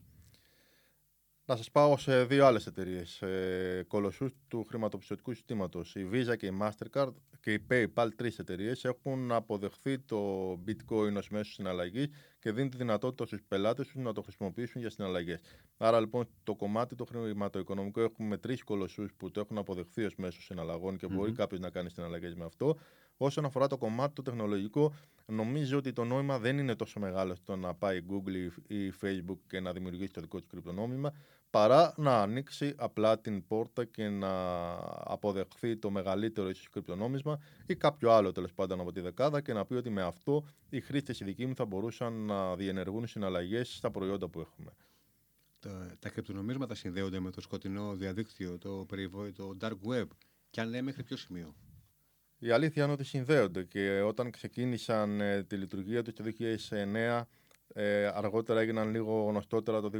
Να 1.49 1.55
σας 1.55 1.71
πάω 1.71 1.97
σε 1.97 2.23
δύο 2.23 2.45
άλλες 2.45 2.67
εταιρείες 2.67 3.21
ε, 3.21 3.85
κολοσσούς 3.87 4.31
του 4.47 4.63
χρηματοπιστωτικού 4.63 5.33
συστήματος. 5.33 5.95
Η 5.95 6.09
Visa 6.11 6.37
και 6.37 6.45
η 6.45 6.57
Mastercard 6.61 7.13
και 7.39 7.53
η 7.53 7.65
PayPal, 7.69 8.07
τρεις 8.15 8.39
εταιρείες, 8.39 8.85
έχουν 8.85 9.31
αποδεχθεί 9.31 9.99
το 9.99 10.51
bitcoin 10.67 11.15
ως 11.17 11.29
μέσο 11.29 11.51
συναλλαγής 11.51 12.07
και 12.39 12.51
δίνει 12.51 12.69
τη 12.69 12.77
δυνατότητα 12.77 13.25
στους 13.25 13.41
πελάτες 13.47 13.87
τους 13.87 14.03
να 14.03 14.13
το 14.13 14.21
χρησιμοποιήσουν 14.21 14.81
για 14.81 14.89
συναλλαγές. 14.89 15.41
Άρα 15.77 15.99
λοιπόν 15.99 16.27
το 16.43 16.55
κομμάτι 16.55 16.95
το 16.95 17.05
χρηματοοικονομικό 17.05 18.01
έχουμε 18.01 18.37
τρεις 18.37 18.63
κολοσσούς 18.63 19.13
που 19.17 19.31
το 19.31 19.39
έχουν 19.39 19.57
αποδεχθεί 19.57 20.03
ως 20.03 20.15
μέσο 20.15 20.41
συναλλαγών 20.41 20.97
και 20.97 21.07
μπορεί 21.07 21.31
κάποιος 21.31 21.59
να 21.59 21.69
κάνει 21.69 21.89
συναλλαγές 21.89 22.35
με 22.35 22.45
αυτό. 22.45 22.77
Όσον 23.17 23.45
αφορά 23.45 23.67
το 23.67 23.77
κομμάτι 23.77 24.13
το 24.13 24.21
τεχνολογικό, 24.21 24.93
νομίζω 25.25 25.77
ότι 25.77 25.93
το 25.93 26.03
νόημα 26.03 26.39
δεν 26.39 26.57
είναι 26.57 26.75
τόσο 26.75 26.99
μεγάλο 26.99 27.35
στο 27.35 27.55
να 27.55 27.73
πάει 27.73 27.97
η 27.97 28.03
Google 28.09 28.51
ή 28.67 28.85
η 28.85 28.93
Facebook 29.01 29.37
και 29.47 29.59
να 29.59 29.73
δημιουργήσει 29.73 30.13
το 30.13 30.21
δικό 30.21 30.39
του 30.39 30.47
κρυπτονόμημα 30.47 31.13
παρά 31.49 31.93
να 31.97 32.21
ανοίξει 32.21 32.73
απλά 32.77 33.19
την 33.19 33.47
πόρτα 33.47 33.85
και 33.85 34.09
να 34.09 34.29
αποδεχθεί 35.03 35.77
το 35.77 35.89
μεγαλύτερο 35.89 36.49
ίσως 36.49 36.69
κρυπτονόμισμα 36.69 37.39
ή 37.65 37.75
κάποιο 37.75 38.11
άλλο 38.11 38.31
τέλος 38.31 38.53
πάντων 38.53 38.79
από 38.79 38.91
τη 38.91 38.99
δεκάδα 38.99 39.41
και 39.41 39.53
να 39.53 39.65
πει 39.65 39.73
ότι 39.73 39.89
με 39.89 40.01
αυτό 40.01 40.45
οι 40.69 40.79
χρήστες 40.79 41.19
οι 41.19 41.23
δικοί 41.23 41.45
μου 41.45 41.55
θα 41.55 41.65
μπορούσαν 41.65 42.13
να 42.13 42.55
διενεργούν 42.55 43.07
συναλλαγές 43.07 43.75
στα 43.75 43.91
προϊόντα 43.91 44.27
που 44.27 44.39
έχουμε. 44.39 44.71
Τα, 45.59 45.95
τα 45.99 46.09
κρυπτονομίσματα 46.09 46.75
συνδέονται 46.75 47.19
με 47.19 47.31
το 47.31 47.41
σκοτεινό 47.41 47.95
διαδίκτυο, 47.95 48.57
το, 48.57 48.85
το 49.35 49.57
dark 49.61 49.77
web 49.89 50.07
και 50.49 50.61
αν 50.61 50.69
ναι 50.69 50.81
μέχρι 50.81 51.03
ποιο 51.03 51.17
σημείο; 51.17 51.55
Η 52.39 52.51
αλήθεια 52.51 52.83
είναι 52.83 52.93
ότι 52.93 53.03
συνδέονται 53.03 53.63
και 53.63 54.01
όταν 54.01 54.31
ξεκίνησαν 54.31 55.21
ε, 55.21 55.43
τη 55.43 55.55
λειτουργία 55.55 56.03
τους 56.03 56.13
το 56.13 56.23
2009 56.69 57.21
ε, 57.73 58.05
αργότερα 58.05 58.59
έγιναν 58.59 58.89
λίγο 58.89 59.25
γνωστότερα 59.29 59.81
το 59.81 59.91
2010, 59.93 59.99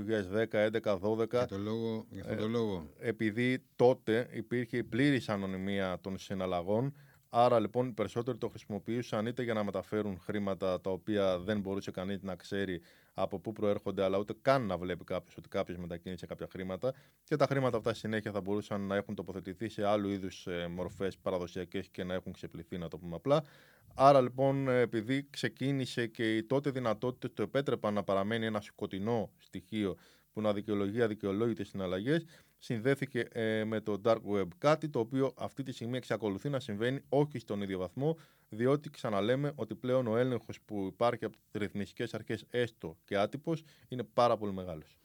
2011, 0.52 1.00
2012. 1.02 1.30
Για, 1.30 1.46
το 1.46 1.58
λόγο, 1.58 2.06
για 2.10 2.24
αυτό 2.24 2.36
το 2.36 2.46
ε, 2.46 2.48
λόγο. 2.48 2.90
επειδή 3.00 3.64
τότε 3.76 4.28
υπήρχε 4.32 4.78
η 4.78 4.84
πλήρης 4.84 5.30
ανωνυμία 5.30 5.98
των 6.02 6.18
συναλλαγών, 6.18 6.94
άρα 7.30 7.60
λοιπόν 7.60 7.88
οι 7.88 7.92
περισσότεροι 7.92 8.38
το 8.38 8.48
χρησιμοποιούσαν 8.48 9.26
είτε 9.26 9.44
για 9.44 9.54
να 9.54 9.64
μεταφέρουν 9.64 10.20
χρήματα 10.20 10.82
τα 10.82 10.90
οποία 10.90 11.40
δεν 11.40 11.60
μπορούσε 11.60 11.92
κανείς 11.92 12.22
να 12.22 12.36
ξέρει 12.36 12.82
από 13.14 13.40
πού 13.40 13.54
προέρχονται, 13.54 14.04
αλλά 14.04 14.18
ούτε 14.18 14.34
καν 14.42 14.66
να 14.66 14.78
βλέπει 14.78 15.04
κάποιος 15.04 15.38
ότι 15.38 15.48
κάποιος 15.48 15.78
μετακίνησε 15.78 16.26
κάποια 16.26 16.48
χρήματα. 16.52 16.94
Και 17.24 17.36
τα 17.36 17.46
χρήματα 17.46 17.78
αυτά 17.78 17.94
συνέχεια 17.94 18.32
θα 18.32 18.42
μπορούσαν 18.42 18.82
να 18.82 18.96
έχουν 18.96 19.16
τοποθετηθεί 19.16 19.70
σε 19.70 19.86
άλλου 19.86 20.10
είδους 20.10 20.48
ε, 20.48 20.68
μορφές 20.68 21.18
παραδοσιακές 21.18 21.88
και 21.88 22.04
να 22.04 22.14
έχουν 22.14 22.34
ξεπληθεί, 22.34 22.78
να 22.78 22.88
το 22.88 22.98
πούμε 22.98 23.16
απλά. 23.16 23.44
Άρα 23.96 24.22
λοιπόν, 24.22 24.70
επειδή 24.70 25.28
ξεκίνησε 25.30 26.08
και 26.08 26.36
οι 26.36 26.44
τότε 26.44 26.70
δυνατότητε 26.70 27.28
το 27.28 27.42
επέτρεπαν 27.42 27.94
να 27.94 28.04
παραμένει 28.04 28.46
ένα 28.46 28.62
σκοτεινό 28.62 29.32
στοιχείο 29.38 29.96
που 30.34 30.40
που 30.40 30.46
να 30.46 30.54
δικαιολογεί 30.54 31.02
αδικαιολόγητες 31.02 31.68
συναλλαγές 31.68 32.26
συνδέθηκε 32.60 33.20
ε, 33.32 33.64
με 33.64 33.82
το 33.82 34.02
Dark 34.04 34.22
Web. 34.32 34.48
Κάτι 34.58 34.90
το 34.90 35.00
οποίο 35.00 35.34
αυτή 35.38 35.64
τη 35.64 35.72
στιγμή 35.72 35.98
εξακολουθεί 35.98 36.50
να 36.50 36.60
συμβαίνει 36.60 37.00
όχι 37.10 37.40
στον 37.40 37.62
ίδιο 37.62 37.78
βαθμό, 37.78 38.18
διότι 38.50 38.90
ξαναλέμε 38.90 39.52
ότι 39.56 39.76
πλέον 39.76 40.08
ο 40.08 40.18
έλεγχος 40.18 40.62
που 40.62 40.86
υπάρχει 40.92 41.26
από 41.26 41.38
τις 41.38 41.62
ρυθμιστικές 41.62 42.14
αρχές, 42.14 42.46
έστω 42.50 42.98
και 43.06 43.18
άτυπος, 43.18 43.64
είναι 43.88 44.04
πάρα 44.04 44.38
πολύ 44.38 44.54
μεγάλος. 44.54 44.98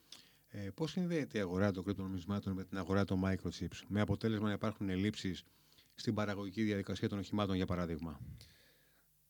Ε, 0.47 0.69
Πώς 0.73 0.91
συνδέεται 0.91 1.37
η 1.37 1.41
αγορά 1.41 1.71
των 1.71 1.83
κρυπτονομισμάτων 1.83 2.53
με 2.53 2.63
την 2.63 2.77
αγορά 2.77 3.05
των 3.05 3.21
microchips, 3.25 3.79
με 3.87 4.01
αποτέλεσμα 4.01 4.47
να 4.47 4.53
υπάρχουν 4.53 4.89
ελλείψεις 4.89 5.43
στην 5.95 6.13
παραγωγική 6.13 6.63
διαδικασία 6.63 7.09
των 7.09 7.19
οχημάτων, 7.19 7.55
για 7.55 7.65
παράδειγμα; 7.65 8.19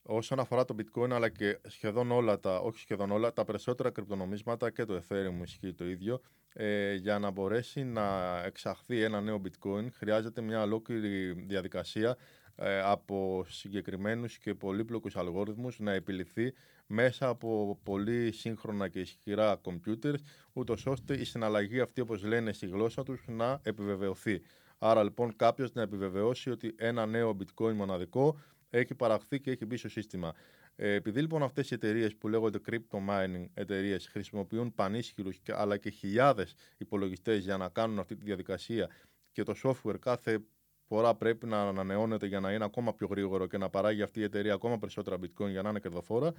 Όσον 0.08 0.40
αφορά 0.40 0.66
το 0.66 0.76
bitcoin, 0.78 1.12
αλλά 1.12 1.30
και 1.30 1.60
σχεδόν 1.68 2.12
όλα 2.12 2.40
τα, 2.40 2.60
όχι 2.60 2.80
σχεδόν 2.80 3.12
όλα, 3.12 3.34
τα 3.34 3.46
περισσότερα 3.46 3.92
κρυπτονομίσματα 3.92 4.72
και 4.72 4.86
το 4.86 5.02
ethereum 5.08 5.44
ισχύει 5.44 5.74
το 5.74 5.90
ίδιο, 5.90 6.22
ε, 6.54 6.94
για 6.94 7.20
να 7.20 7.32
μπορέσει 7.32 7.84
να 7.84 8.38
εξαχθεί 8.46 9.02
ένα 9.02 9.22
νέο 9.22 9.42
bitcoin 9.44 9.88
χρειάζεται 9.92 10.42
μια 10.42 10.62
ολόκληρη 10.62 11.32
διαδικασία 11.32 12.18
ε, 12.56 12.82
από 12.82 13.46
συγκεκριμένους 13.48 14.38
και 14.38 14.54
πολύπλοκους 14.54 15.16
αλγόριθμους 15.16 15.80
να 15.80 15.92
επιληθεί 15.92 16.54
μέσα 16.88 17.28
από 17.28 17.80
πολύ 17.84 18.32
σύγχρονα 18.32 18.88
και 18.88 19.00
ισχυρά 19.00 19.62
computers, 19.64 20.20
ούτως 20.54 20.86
ώστε 20.86 21.14
η 21.14 21.24
συναλλαγή 21.24 21.80
αυτή, 21.80 22.02
όπως 22.02 22.24
λένε 22.24 22.54
στη 22.54 22.68
γλώσσα 22.68 23.04
τους, 23.04 23.26
να 23.28 23.60
επιβεβαιωθεί. 23.64 24.42
Άρα 24.78 25.04
λοιπόν 25.04 25.36
κάποιος 25.36 25.74
να 25.74 25.82
επιβεβαιώσει 25.82 26.50
ότι 26.50 26.76
ένα 26.78 27.06
νέο 27.06 27.38
bitcoin 27.40 27.74
μοναδικό 27.74 28.40
έχει 28.77 28.96
παραχθεί 28.96 29.39
και 29.39 29.51
έχει 29.51 29.65
μπει 29.65 29.77
στο 29.77 29.89
σύστημα. 29.89 30.34
Ε, 30.75 30.94
επειδή 30.94 31.22
λοιπόν 31.22 31.44
αυτές 31.44 31.72
οι 31.72 31.74
εταιρείες 31.74 32.15
που 32.15 32.27
λέγονται 32.27 32.60
crypto 32.70 32.98
mining 33.10 33.46
εταιρείες 33.53 34.08
χρησιμοποιούν 34.08 34.74
πανίσχυρους 34.74 35.38
αλλά 35.48 35.77
και 35.77 35.89
χιλιάδες 35.89 36.53
υπολογιστές 36.77 37.44
για 37.44 37.58
να 37.58 37.70
κάνουν 37.70 38.00
αυτή 38.00 38.15
τη 38.15 38.24
διαδικασία 38.24 38.89
και 39.32 39.44
το 39.44 39.53
software 39.63 40.00
κάθε 40.00 40.39
φορά 40.88 41.15
πρέπει 41.15 41.46
να 41.46 41.62
ανανεώνεται 41.62 42.25
για 42.25 42.39
να 42.39 42.51
είναι 42.51 42.63
ακόμα 42.63 42.94
πιο 42.94 43.08
γρήγορο 43.08 43.48
και 43.48 43.58
να 43.58 43.70
παράγει 43.70 44.01
αυτή 44.01 44.20
η 44.20 44.24
εταιρεία 44.24 44.53
ακόμα 44.53 44.77
περισσότερα 44.77 45.17
bitcoin 45.17 45.50
για 45.50 45.62
να 45.62 45.70
είναι 45.70 45.79
κερδοφόρα, 45.79 46.34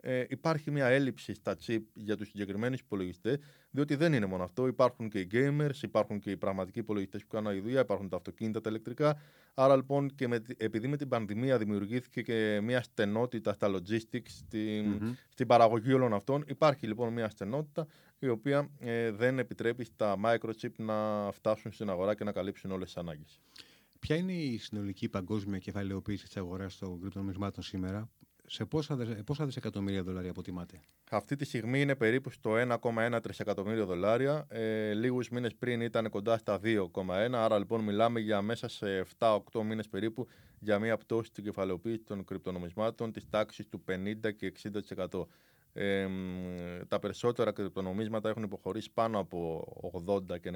ε, 0.00 0.24
υπάρχει 0.28 0.70
μια 0.70 0.86
έλλειψη 0.86 1.34
στα 1.34 1.56
chip 1.66 1.82
για 1.94 2.16
τους 2.16 2.28
συγκεκριμένους 2.28 2.80
υπολογιστές, 2.80 3.38
διότι 3.70 3.94
δεν 3.94 4.12
είναι 4.12 4.26
μόνο 4.26 4.44
αυτό. 4.44 4.66
Υπάρχουν 4.66 5.08
και 5.08 5.20
οι 5.20 5.28
gamers, 5.32 5.82
υπάρχουν 5.82 6.18
και 6.18 6.30
οι 6.30 6.36
πραγματικοί 6.36 6.78
υπολογιστές 6.78 7.22
που 7.22 7.28
κάνουν 7.28 7.62
δουλειά, 7.62 7.80
υπάρχουν 7.80 8.08
τα 8.08 8.16
αυτοκίνητα, 8.16 8.60
τα 8.60 8.70
ηλεκτρικά. 8.70 9.20
Άρα 9.54 9.76
λοιπόν, 9.76 10.14
και 10.14 10.28
με, 10.28 10.42
επειδή 10.56 10.88
με 10.88 10.96
την 10.96 11.08
πανδημία 11.08 11.58
δημιουργήθηκε 11.58 12.22
και 12.22 12.60
μια 12.62 12.82
στενότητα 12.82 13.52
στα 13.52 13.70
logistics, 13.70 14.28
στην, 14.28 14.98
mm-hmm. 15.00 15.14
στην 15.28 15.46
παραγωγή 15.46 15.92
όλων 15.92 16.14
αυτών, 16.14 16.44
υπάρχει 16.48 16.86
λοιπόν 16.86 17.12
μια 17.12 17.28
στενότητα 17.28 17.86
η 18.18 18.28
οποία 18.28 18.70
ε, 18.78 19.10
δεν 19.10 19.38
επιτρέπει 19.38 19.84
στα 19.84 20.16
microchip 20.24 20.72
να 20.76 21.30
φτάσουν 21.32 21.72
στην 21.72 21.90
αγορά 21.90 22.14
και 22.14 22.24
να 22.24 22.32
καλύψουν 22.32 22.70
όλες 22.70 22.86
τις 22.86 22.96
ανάγκες. 22.96 23.40
Ποια 23.98 24.16
είναι 24.16 24.32
η 24.32 24.58
συνολική 24.58 25.08
παγκόσμια 25.08 25.58
κεφαλαιοποίηση 25.58 26.24
της 26.24 26.36
αγοράς 26.36 26.78
των 26.78 27.00
κρυπτονομισμάτων 27.00 27.62
σήμερα, 27.62 28.10
σε 28.46 28.64
πόσα, 28.64 28.96
πόσα 29.24 29.44
δισεκατομμύρια 29.44 30.02
δολάρια 30.02 30.30
αποτιμάται. 30.30 30.80
Αυτή 31.10 31.36
τη 31.36 31.44
στιγμή 31.44 31.80
είναι 31.80 31.94
περίπου 31.94 32.30
στο 32.30 32.54
1,1 32.82 33.18
τρισεκατομμύριο 33.22 33.86
δολάρια. 33.86 34.46
Ε, 34.48 34.92
Λίγους 34.92 35.28
μήνες 35.28 35.54
πριν 35.54 35.80
ήταν 35.80 36.10
κοντά 36.10 36.38
στα 36.38 36.60
2,1. 36.62 37.32
Άρα 37.32 37.58
λοιπόν 37.58 37.80
μιλάμε 37.80 38.20
για 38.20 38.42
μέσα 38.42 38.68
σε 38.68 39.06
7-8 39.18 39.38
μήνες 39.64 39.88
περίπου 39.88 40.26
για 40.58 40.78
μια 40.78 40.96
πτώση 40.96 41.28
στην 41.28 41.44
κεφαλαιοποίησης 41.44 42.04
των 42.04 42.24
κρυπτονομισμάτων 42.24 43.12
της 43.12 43.28
τάξης 43.28 43.68
του 43.68 43.84
50 43.88 44.34
και 44.36 44.52
60%. 44.96 45.26
Ε, 45.72 46.08
τα 46.88 46.98
περισσότερα 46.98 47.52
κρυπτονομίσματα 47.52 48.28
έχουν 48.28 48.42
υποχωρήσει 48.42 48.90
πάνω 48.94 49.18
από 49.18 49.64
80 50.06 50.38
και 50.40 50.50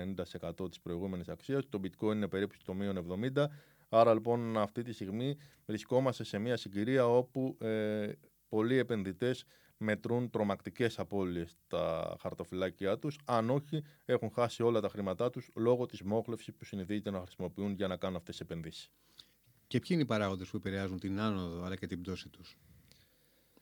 90% 0.58 0.68
της 0.68 0.80
προηγούμενης 0.80 1.28
αξίας. 1.28 1.68
Το 1.68 1.80
bitcoin 1.82 2.12
είναι 2.12 2.28
περίπου 2.28 2.54
στο 2.54 2.74
μείον 2.74 2.96
70. 2.96 3.46
Άρα 3.92 4.14
λοιπόν 4.14 4.58
αυτή 4.58 4.82
τη 4.82 4.92
στιγμή 4.92 5.36
βρισκόμαστε 5.66 6.24
σε 6.24 6.38
μια 6.38 6.56
συγκυρία 6.56 7.08
όπου 7.08 7.56
ε, 7.60 8.12
πολλοί 8.48 8.76
επενδυτές 8.76 9.44
μετρούν 9.76 10.30
τρομακτικές 10.30 10.98
απώλειες 10.98 11.50
στα 11.50 12.16
χαρτοφυλάκια 12.20 12.98
τους, 12.98 13.18
αν 13.24 13.50
όχι 13.50 13.84
έχουν 14.04 14.30
χάσει 14.30 14.62
όλα 14.62 14.80
τα 14.80 14.88
χρήματά 14.88 15.30
τους 15.30 15.50
λόγω 15.54 15.86
της 15.86 16.02
μόχλευσης 16.02 16.54
που 16.54 16.64
συνηθίζεται 16.64 17.10
να 17.10 17.20
χρησιμοποιούν 17.20 17.72
για 17.72 17.88
να 17.88 17.96
κάνουν 17.96 18.16
αυτές 18.16 18.36
τις 18.36 18.46
επενδύσεις. 18.46 18.90
Και 19.66 19.78
ποιοι 19.78 19.88
είναι 19.90 20.02
οι 20.02 20.06
παράγοντες 20.06 20.48
που 20.48 20.56
επηρεάζουν 20.56 20.98
την 20.98 21.20
άνοδο 21.20 21.62
αλλά 21.64 21.76
και 21.76 21.86
την 21.86 22.00
πτώση 22.00 22.28
τους; 22.28 22.58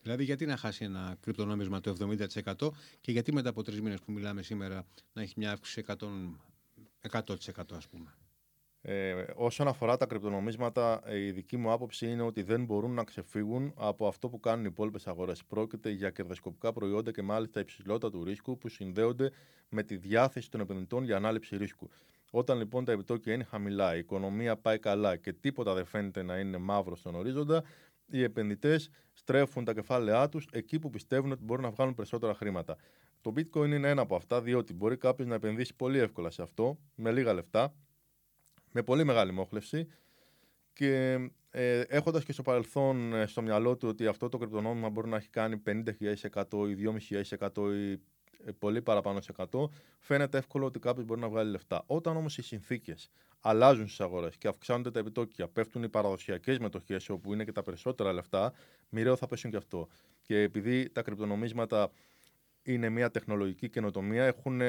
Δηλαδή, 0.03 0.25
γιατί 0.25 0.47
να 0.47 0.57
χάσει 0.57 0.85
ένα 0.85 1.17
κρυπτονόμισμα 1.21 1.81
το 1.81 1.97
70% 2.01 2.71
και 3.01 3.13
γιατί 3.13 3.33
μετά 3.33 3.49
από 3.49 3.63
τρεις 3.63 3.81
μήνες 3.81 4.01
που 4.01 4.13
μιλάμε 4.13 4.43
σήμερα 4.43 4.87
να 5.13 5.23
έχει 5.23 5.35
μια 5.37 5.53
αύξηση 5.53 5.85
100%, 5.87 6.07
100% 7.11 7.77
ας 7.77 7.89
πούμε; 7.89 8.15
Ε, 8.83 9.25
όσον 9.35 9.69
αφορά 9.69 9.97
τα 9.97 10.07
κρυπτονομίσματα, 10.07 11.01
ε, 11.05 11.19
η 11.19 11.31
δική 11.31 11.57
μου 11.57 11.71
άποψη 11.71 12.07
είναι 12.11 12.23
ότι 12.23 12.43
δεν 12.43 12.65
μπορούν 12.65 12.95
να 12.95 13.05
ξεφύγουν 13.05 13.73
από 13.77 14.07
αυτό 14.07 14.29
που 14.29 14.41
κάνουν 14.41 14.65
οι 14.65 14.69
υπόλοιπες 14.71 15.07
αγορές. 15.07 15.45
Πρόκειται 15.45 15.91
για 15.91 16.11
κερδοσκοπικά 16.11 16.73
προϊόντα 16.73 17.11
και 17.11 17.23
μάλιστα 17.23 17.61
υψηλότητα 17.61 18.11
του 18.11 18.25
ρίσκου 18.25 18.59
που 18.59 18.69
συνδέονται 18.69 19.31
με 19.69 19.83
τη 19.83 19.97
διάθεση 19.97 20.51
των 20.51 20.61
επενδυτών 20.61 21.05
για 21.05 21.17
ανάληψη 21.17 21.57
ρίσκου. 21.57 21.89
Όταν 22.31 22.59
λοιπόν 22.59 22.85
τα 22.85 22.93
επιτόκια 22.93 23.35
είναι 23.35 23.45
χαμηλά, 23.45 23.97
η 23.97 23.99
οικονομία 23.99 24.57
πάει 24.57 24.79
καλά 24.79 25.17
και 25.17 25.33
τίποτα 25.33 25.75
δεν 25.75 25.85
φαίνεται 25.85 26.23
να 26.23 26.39
είναι 26.39 26.59
μαύρο 26.59 26.97
στον 26.97 27.15
ορίζοντα, 27.15 27.65
οι 28.07 28.23
επενδυτές 28.23 28.91
στρέφουν 29.13 29.65
τα 29.65 29.75
κεφάλαιά 29.75 30.29
τους 30.29 30.49
εκεί 30.53 30.79
που 30.79 30.91
πιστεύουν 30.91 31.33
ότι 31.33 31.45
μπορούν 31.45 31.65
να 31.65 31.71
βγάλουν 31.71 31.95
περισσότερα 31.95 32.35
χρήματα. 32.35 32.77
Το 33.21 33.33
bitcoin 33.37 33.67
είναι 33.67 33.89
ένα 33.89 34.03
από 34.03 34.17
αυτά, 34.17 34.43
διότι 34.43 34.75
μπορεί 34.75 34.97
κάποιος 34.97 35.29
να 35.29 35.35
επενδύσει 35.35 35.75
πολύ 35.75 35.99
εύκολα 35.99 36.31
σε 36.31 36.43
αυτό, 36.43 36.79
με 36.95 37.13
λίγα 37.13 37.33
λεφτά, 37.33 37.75
με 38.73 38.83
πολύ 38.83 39.05
μεγάλη 39.05 39.33
μόχλευση 39.33 39.89
και 40.73 41.19
ε, 41.51 41.81
έχοντας 41.81 42.25
και 42.25 42.33
στο 42.33 42.43
παρελθόν 42.43 43.15
ε, 43.15 43.27
στο 43.27 43.43
μυαλό 43.43 43.77
του 43.77 43.89
ότι 43.89 44.07
αυτό 44.07 44.29
το 44.29 44.39
κρυπτονόμημα 44.39 44.91
μπορεί 44.91 45.09
να 45.09 45.17
έχει 45.17 45.29
κάνει 45.29 45.63
50.000% 45.67 45.85
ή 46.69 46.91
2.500% 47.31 47.73
ή 47.75 48.01
ε, 48.45 48.53
πολύ 48.59 48.83
παραπάνω 48.83 49.21
σε 49.21 49.33
100, 49.37 49.65
φαίνεται 49.99 50.39
εύκολο 50.39 50.67
ότι 50.67 50.79
κάποιος 50.79 51.05
μπορεί 51.05 51.21
να 51.21 51.29
βγάλει 51.29 51.51
λεφτά. 51.51 51.83
Όταν 51.87 52.17
όμως 52.17 52.39
οι 52.39 52.43
συνθήκες 52.43 53.11
αλλάζουν 53.41 53.87
στις 53.87 54.01
αγορές 54.01 54.37
και 54.37 54.49
αυξάνονται 54.49 54.91
τα 54.91 54.99
επιτόκια, 54.99 55.49
πέφτουν 55.49 55.83
οι 55.83 55.89
παραδοσιακές 55.89 56.59
μετοχές 56.59 57.09
όπου 57.09 57.33
είναι 57.33 57.45
και 57.45 57.53
τα 57.53 57.63
περισσότερα 57.63 58.13
λεφτά, 58.13 58.53
μοιραίο 58.89 59.17
θα 59.17 59.27
πέσουν 59.27 59.51
και 59.51 59.57
αυτό. 59.57 59.89
Και 60.23 60.41
επειδή 60.41 60.91
τα 60.91 61.03
κρυπτονομίσματα 61.03 61.91
είναι 62.63 62.89
μια 62.89 63.11
τεχνολογική 63.11 63.69
καινοτομία, 63.69 64.25
έχουν 64.25 64.61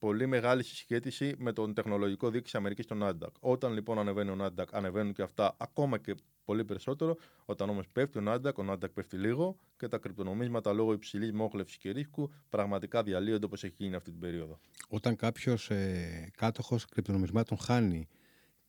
πολύ 0.00 0.26
μεγάλη 0.26 0.62
συσχέτιση 0.62 1.34
με 1.38 1.52
τον 1.52 1.74
τεχνολογικό 1.74 2.30
δίκτυο 2.30 2.58
Αμερικής, 2.58 2.86
τον 2.86 3.00
Nasdaq. 3.02 3.32
Όταν 3.40 3.72
λοιπόν 3.72 3.98
ανεβαίνει 3.98 4.30
ο 4.30 4.36
Nasdaq, 4.40 4.64
ανεβαίνουν 4.72 5.12
και 5.12 5.22
αυτά 5.22 5.56
ακόμα 5.58 5.98
και 5.98 6.14
πολύ 6.44 6.64
περισσότερο. 6.64 7.16
Όταν 7.44 7.68
όμως 7.68 7.88
πέφτει 7.92 8.18
ο 8.18 8.22
Nasdaq, 8.26 8.54
ο 8.54 8.64
Nasdaq 8.70 8.92
πέφτει 8.94 9.16
λίγο 9.16 9.56
και 9.76 9.88
τα 9.88 9.98
κρυπτονομίσματα 9.98 10.72
λόγω 10.72 10.92
υψηλής 10.92 11.32
μόχλευσης 11.32 11.76
και 11.76 11.90
ρίσκου 11.90 12.30
πραγματικά 12.48 13.02
διαλύονται 13.02 13.44
όπως 13.44 13.64
έχει 13.64 13.74
γίνει 13.76 13.94
αυτή 13.94 14.10
την 14.10 14.20
περίοδο. 14.20 14.58
Όταν 14.88 15.16
κάποιος 15.16 15.70
ε, 15.70 16.30
κάτοχος 16.36 16.84
κρυπτονομισμάτων 16.86 17.58
χάνει 17.58 18.08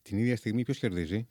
την 0.02 0.18
ίδια 0.18 0.36
στιγμή, 0.36 0.64
ποιος 0.64 0.78
κερδίζει; 0.78 1.28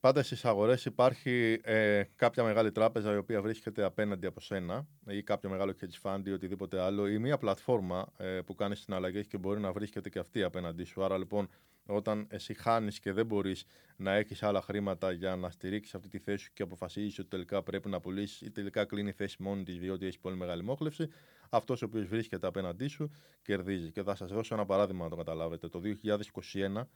Πάντα 0.00 0.22
στις 0.22 0.44
αγορές 0.44 0.84
υπάρχει 0.84 1.60
ε, 1.62 2.02
κάποια 2.16 2.42
μεγάλη 2.42 2.72
τράπεζα 2.72 3.12
η 3.12 3.16
οποία 3.16 3.42
βρίσκεται 3.42 3.82
απέναντι 3.82 4.26
από 4.26 4.40
σένα 4.40 4.86
ή 5.06 5.22
κάποιο 5.22 5.50
μεγάλο 5.50 5.74
hedge 5.80 6.02
fund 6.02 6.20
ή 6.24 6.30
οτιδήποτε 6.30 6.80
άλλο 6.80 7.08
ή 7.08 7.18
μια 7.18 7.38
πλατφόρμα 7.38 8.12
ε, 8.16 8.40
που 8.40 8.54
κάνεις 8.54 8.80
συναλλαγέ 8.80 9.22
και 9.22 9.38
μπορεί 9.38 9.60
να 9.60 9.72
βρίσκεται 9.72 10.08
και 10.08 10.18
αυτή 10.18 10.42
απέναντί 10.42 10.84
σου. 10.84 11.04
Άρα 11.04 11.18
λοιπόν, 11.18 11.48
όταν 11.86 12.26
εσύ 12.30 12.54
χάνεις 12.54 13.00
και 13.00 13.12
δεν 13.12 13.26
μπορείς 13.26 13.64
να 13.96 14.12
έχεις 14.14 14.42
άλλα 14.42 14.62
χρήματα 14.62 15.12
για 15.12 15.36
να 15.36 15.50
στηρίξεις 15.50 15.94
αυτή 15.94 16.08
τη 16.08 16.18
θέση 16.18 16.44
σου 16.44 16.50
και 16.52 16.62
αποφασίζεις 16.62 17.18
ότι 17.18 17.28
τελικά 17.28 17.62
πρέπει 17.62 17.88
να 17.88 18.00
πουλήσεις 18.00 18.40
ή 18.40 18.50
τελικά 18.50 18.84
κλείνει 18.84 19.08
η 19.08 19.12
θέση 19.12 19.42
μόνη 19.42 19.62
της 19.62 19.78
διότι 19.78 20.04
έχεις 20.04 20.18
πολύ 20.18 20.36
μεγάλη 20.36 20.62
μόχλευση, 20.62 21.08
αυτός 21.50 21.82
ο 21.82 21.84
οποίος 21.84 22.06
βρίσκεται 22.06 22.46
απέναντί 22.46 22.86
σου 22.86 23.10
κερδίζει. 23.42 23.90
Και 23.90 24.02
θα 24.02 24.14
σας 24.14 24.32
δώσω 24.32 24.54
ένα 24.54 24.66
παράδειγμα 24.66 25.04
να 25.04 25.10
το 25.10 25.16
καταλάβετε. 25.16 25.68
Το 25.68 25.80
2021 25.80 26.88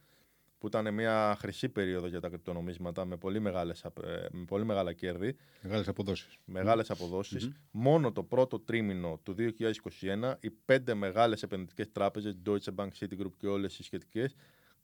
που 0.57 0.67
ήταν 0.67 0.93
μια 0.93 1.35
χρυσή 1.39 1.69
περίοδο 1.69 2.07
για 2.07 2.19
τα 2.19 2.29
κρυπτονομίσματα 2.29 3.05
με 3.05 3.17
πολύ, 3.17 3.39
μεγάλες, 3.39 3.83
ε, 3.83 3.91
με 4.31 4.45
πολύ 4.45 4.65
μεγάλα 4.65 4.93
κέρδη. 4.93 5.35
Μεγάλες 5.61 5.87
αποδόσεις. 5.87 6.37
Μεγάλες 6.45 6.89
αποδόσεις. 6.89 7.47
Mm-hmm. 7.47 7.55
Μόνο 7.71 8.11
το 8.11 8.23
πρώτο 8.23 8.59
τρίμηνο 8.59 9.19
του 9.23 9.35
2021 9.37 10.37
οι 10.39 10.49
πέντε 10.51 10.93
μεγάλες 10.93 11.43
επενδυτικές 11.43 11.91
τράπεζες, 11.91 12.37
Deutsche 12.45 12.75
Bank, 12.75 12.89
Citigroup 12.99 13.31
και 13.37 13.47
όλες 13.47 13.79
οι 13.79 13.83
σχετικές, 13.83 14.35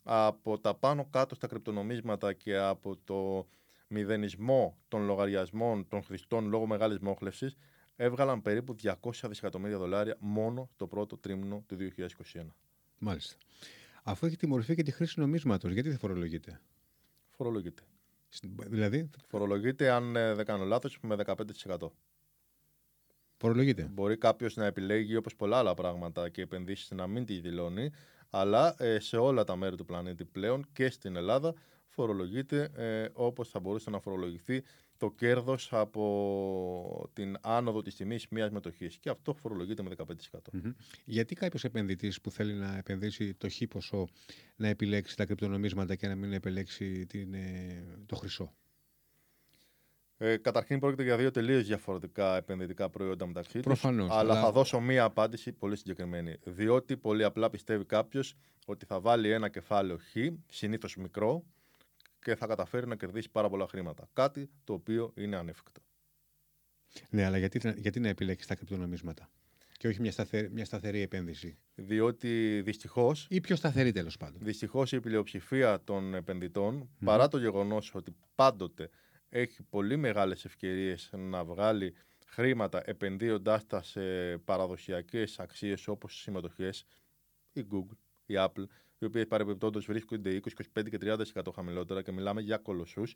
από 0.04 0.60
τα 0.60 0.76
πάνω 0.76 1.08
κάτω 1.10 1.36
στα 1.36 1.48
κρυπτονομίσματα 1.48 2.34
και 2.34 2.58
από 2.58 2.98
το 3.04 3.48
μηδενισμό 3.88 4.78
των 4.88 5.06
λογαριασμών 5.06 5.88
των 5.88 6.04
χρηστών 6.04 6.48
λόγω 6.48 6.66
μεγάλης 6.68 7.00
μόχλευσης, 7.00 7.56
έβγαλαν 7.96 8.42
περίπου 8.42 8.76
200 8.84 8.94
δισεκατομμύρια 9.28 9.78
δολάρια 9.78 10.16
μόνο 10.20 10.70
το 10.76 10.88
πρώτο 10.88 11.18
τρίμηνο 11.18 11.64
του 11.68 11.76
2021. 11.76 12.56
Μάλιστα. 12.98 13.36
Αφού 14.04 14.26
έχει 14.26 14.36
τη 14.36 14.48
μορφή 14.48 14.76
και 14.76 14.84
τη 14.84 14.92
χρήση 14.92 15.20
νομίσματος, 15.20 15.72
γιατί 15.72 15.90
δεν 15.90 15.98
φορολογείται; 15.98 16.62
Φορολογείται. 17.30 17.84
Δηλαδή. 18.70 19.10
Φορολογείται, 19.28 19.90
αν 19.90 20.16
ε, 20.16 20.34
δεν 20.34 20.46
κάνω 20.46 20.64
λάθος, 20.64 21.00
με 21.02 21.16
15%. 21.26 21.92
Φορολογείται. 23.38 23.90
Μπορεί 23.92 24.18
κάποιος 24.18 24.56
να 24.56 24.66
επιλέγει 24.66 25.16
όπως 25.16 25.36
πολλά 25.36 25.58
άλλα 25.58 25.74
πράγματα 25.74 26.30
και 26.30 26.42
επενδύσεις 26.42 26.92
να 26.92 27.08
μην 27.08 27.26
τη 27.26 27.40
δηλώνει, 27.40 27.92
αλλά 28.30 28.76
ε, 28.78 29.00
σε 29.00 29.18
όλα 29.18 29.44
τα 29.44 29.56
μέρη 29.56 29.76
του 29.76 29.86
πλανήτη 29.86 30.26
πλέον 30.26 30.66
και 30.74 30.90
στην 30.90 31.16
Ελλάδα 31.16 31.54
φορολογείται 31.88 32.70
ε, 32.76 33.10
όπως 33.14 33.50
θα 33.50 33.60
μπορούσε 33.60 33.90
να 33.90 34.00
φορολογηθεί 34.00 34.64
το 35.02 35.12
κέρδος 35.12 35.74
από 35.74 37.10
την 37.14 37.38
άνοδο 37.42 37.82
της 37.82 37.96
τιμής 37.96 38.28
μιας 38.28 38.50
μετοχής 38.50 38.98
και 38.98 39.10
αυτό 39.10 39.34
φορολογείται 39.34 39.84
με 39.84 39.90
15%. 39.90 40.06
Γιατί 41.06 41.36
κάποιος 41.36 41.64
επενδυτής 41.64 42.22
που 42.22 42.32
θέλει 42.32 42.54
να 42.54 42.78
επενδύσει 42.78 43.34
το 43.34 43.50
χ 43.50 43.62
ποσό 43.70 44.08
να 44.56 44.68
επιλέξει 44.68 45.18
τα 45.18 45.26
κρυπτονομίσματα 45.26 45.96
και 45.96 46.08
να 46.08 46.16
μην 46.16 46.34
επιλέξει 46.34 47.06
την, 47.06 47.34
ε, 47.34 47.84
το 48.06 48.16
χρυσό; 48.16 48.54
Ε, 50.18 50.38
καταρχήν 50.38 50.80
πρόκειται 50.80 51.04
για 51.04 51.18
δύο 51.18 51.32
τελείως 51.32 51.66
διαφορετικά 51.66 52.36
επενδυτικά 52.38 52.90
προϊόντα 52.90 53.26
μεταξύ 53.26 53.54
τους. 53.54 53.62
Προφανώς. 53.62 54.10
Αλλά, 54.10 54.20
αλλά 54.20 54.42
θα 54.42 54.52
δώσω 54.52 54.80
μία 54.80 55.04
απάντηση 55.04 55.52
πολύ 55.52 55.76
συγκεκριμένη. 55.76 56.38
Διότι 56.44 56.98
πολύ 56.98 57.24
απλά 57.24 57.50
πιστεύει 57.50 57.86
κάποιος 57.86 58.36
ότι 58.66 58.86
θα 58.86 59.00
βάλει 59.00 59.32
ένα 59.32 59.50
κεφάλαιο 59.50 59.98
χ, 59.98 60.16
συνήθως 60.48 60.96
μικρό, 60.96 61.44
και 62.22 62.36
θα 62.36 62.48
καταφέρει 62.48 62.88
να 62.88 62.96
κερδίσει 62.96 63.30
πάρα 63.30 63.50
πολλά 63.50 63.68
χρήματα. 63.68 64.10
Κάτι 64.14 64.50
το 64.64 64.74
οποίο 64.74 65.14
είναι 65.16 65.36
ανέφικτο. 65.36 65.82
Ναι, 67.10 67.26
αλλά 67.26 67.38
γιατί, 67.38 67.74
γιατί 67.76 68.00
να 68.00 68.08
επιλέξεις 68.08 68.48
τα 68.48 68.56
κρυπτονομίσματα 68.56 69.30
και 69.78 69.88
όχι 69.88 70.02
μια, 70.02 70.12
σταθερή, 70.12 70.50
μια 70.50 70.66
σταθερή 70.66 71.02
επένδυση; 71.02 71.58
Διότι 71.76 72.62
δυστυχώ. 72.62 73.16
ή 73.30 73.42
πιο 73.42 73.56
σταθερή 73.56 73.92
τέλος 73.92 74.18
πάντων. 74.18 74.42
Δυστυχώς 74.44 74.92
η 74.92 75.00
πλειοψηφία 75.00 75.84
των 75.84 76.14
επενδυτών, 76.14 76.90
παρά 77.06 77.28
το 77.28 77.38
γεγονός 77.38 77.96
ότι 77.96 78.16
πάντοτε 78.36 78.90
έχει 79.30 79.64
πολύ 79.64 79.98
μεγάλες 79.98 80.46
ευκαιρίες 80.46 81.10
να 81.14 81.44
βγάλει 81.44 81.94
χρήματα 82.26 82.82
επενδύοντάς 82.86 83.68
τα 83.68 83.82
σε 83.82 84.02
παραδοσιακές 84.38 85.40
αξίες 85.40 85.88
όπως 85.88 86.18
οι 86.18 86.22
συμμετοχές, 86.22 86.86
η 87.54 87.66
Google, 87.72 87.98
η 88.26 88.34
Apple, 88.38 88.66
οι 89.02 89.06
οποίε 89.06 89.26
παρεμπιπτόντως 89.26 89.86
βρίσκονται 89.86 90.42
20, 90.44 90.48
25 90.82 90.90
και 90.90 90.98
30% 91.02 91.52
χαμηλότερα 91.56 92.02
και 92.02 92.12
μιλάμε 92.12 92.42
για 92.42 92.58
κολοσσούς, 92.58 93.16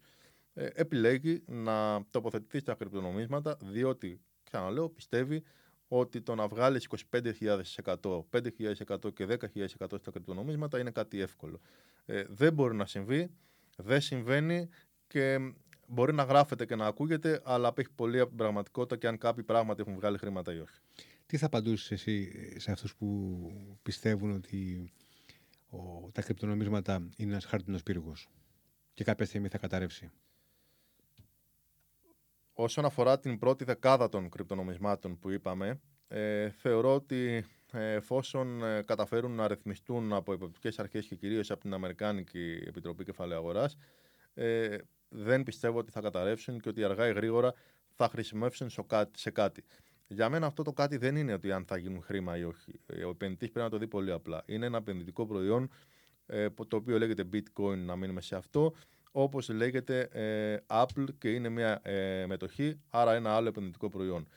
ε, 0.54 0.68
επιλέγει 0.74 1.44
να 1.46 2.06
τοποθετηθεί 2.10 2.60
στα 2.60 2.74
κρυπτονομίσματα 2.74 3.58
διότι, 3.62 4.22
ξαναλέω, 4.44 4.90
πιστεύει 4.90 5.44
ότι 5.88 6.22
το 6.22 6.36
να 6.36 6.48
βγάλεις 6.48 6.88
25.000%, 7.12 8.26
5.000% 8.30 9.14
και 9.14 9.26
10.000% 9.26 9.98
στα 10.00 10.12
κρυπτονομίσματα 10.12 10.80
είναι 10.80 10.92
κάτι 10.92 11.22
εύκολο. 11.22 11.60
Ε, 12.06 12.24
δεν 12.28 12.54
μπορεί 12.54 12.76
να 12.76 12.86
συμβεί, 12.86 13.32
δεν 13.78 14.02
συμβαίνει 14.02 14.70
και 15.08 15.54
μπορεί 15.88 16.14
να 16.14 16.24
γράφεται 16.24 16.66
και 16.66 16.76
να 16.76 16.86
ακούγεται, 16.86 17.42
αλλά 17.44 17.68
απέχει 17.68 17.92
πολύ 17.96 18.20
από 18.20 18.30
την 18.30 18.38
πραγματικότητα 18.38 18.96
και 18.98 19.08
αν 19.08 19.18
κάποιοι 19.18 19.44
πράγματι 19.44 19.82
έχουν 19.82 19.96
βγάλει 19.96 20.18
χρήματα 20.18 20.54
ή 20.54 20.60
όχι. 20.60 20.80
Τι 21.26 21.38
θα 21.38 21.46
απαντούσες 21.46 21.92
εσύ 21.92 22.32
σε 22.60 22.72
αυτούς 22.72 22.96
που 22.96 23.50
πιστεύουν 23.84 24.32
ότι 24.32 24.92
ο, 25.76 26.10
τα 26.12 26.22
κρυπτονομίσματα 26.22 27.10
είναι 27.18 27.32
ένας 27.32 27.46
χάρτινος 27.46 27.84
πύργος 27.84 28.30
και 28.94 29.04
κάποια 29.04 29.26
στιγμή 29.26 29.48
θα 29.48 29.58
καταρρεύσει. 29.58 30.12
Όσον 32.54 32.86
αφορά 32.86 33.20
την 33.20 33.40
πρώτη 33.40 33.64
δεκάδα 33.64 34.10
των 34.10 34.30
κρυπτονομισμάτων 34.30 35.20
που 35.20 35.30
είπαμε, 35.30 35.82
ε, 36.08 36.50
θεωρώ 36.50 36.94
ότι 36.94 37.46
ε, 37.72 37.94
εφόσον 37.94 38.64
ε, 38.64 38.82
καταφέρουν 38.82 39.32
να 39.32 39.48
ρυθμιστούν 39.48 40.14
από 40.14 40.34
υποπτικές 40.34 40.80
αρχές 40.80 41.06
και 41.06 41.16
κυρίως 41.16 41.52
από 41.52 41.62
την 41.62 41.74
Αμερικάνικη 41.74 42.64
Επιτροπή 42.68 43.04
Κεφαλαίου 43.04 43.38
Αγοράς, 43.38 43.78
ε, 44.34 44.78
δεν 45.10 45.44
πιστεύω 45.44 45.78
ότι 45.78 45.92
θα 45.92 46.02
καταρρεύσουν 46.02 46.60
και 46.60 46.70
ότι 46.70 46.84
αργά 46.84 47.08
ή 47.08 47.14
γρήγορα 47.14 47.54
θα 47.90 48.10
χρησιμεύσουν 48.10 48.70
σε 49.12 49.32
κάτι. 49.32 49.64
Για 50.08 50.30
μένα 50.30 50.46
αυτό 50.46 50.64
το 50.64 50.74
κάτι 50.74 50.98
δεν 50.98 51.16
είναι 51.16 51.34
ότι 51.34 51.52
αν 51.52 51.66
θα 51.66 51.78
γίνουν 51.78 52.02
χρήμα 52.02 52.38
ή 52.38 52.44
όχι. 52.44 52.80
Ε, 52.86 53.04
ο 53.04 53.10
επενδυτής 53.10 53.52
πρέπει 53.52 53.66
να 53.66 53.72
το 53.72 53.78
δει 53.78 53.88
πολύ 53.88 54.12
απλά. 54.12 54.44
Είναι 54.46 54.66
ένα 54.66 54.78
επενδυτικό 54.78 55.26
προϊόν 55.26 55.70
ε, 56.26 56.50
το 56.50 56.76
οποίο 56.76 56.98
λέγεται 56.98 57.24
bitcoin, 57.34 57.78
να 57.78 57.96
μείνουμε 57.96 58.22
σε 58.22 58.36
αυτό, 58.36 58.74
όπως 59.12 59.50
λέγεται 59.50 60.00
ε, 60.12 60.58
Apple 60.68 61.08
και 61.18 61.30
είναι 61.30 61.50
μια 61.50 61.82
μετοχή, 62.28 62.80
άρα 62.90 63.14
ένα 63.14 63.36
άλλο 63.36 63.48
επενδυτικό 63.48 63.90
προϊόν. 63.90 64.28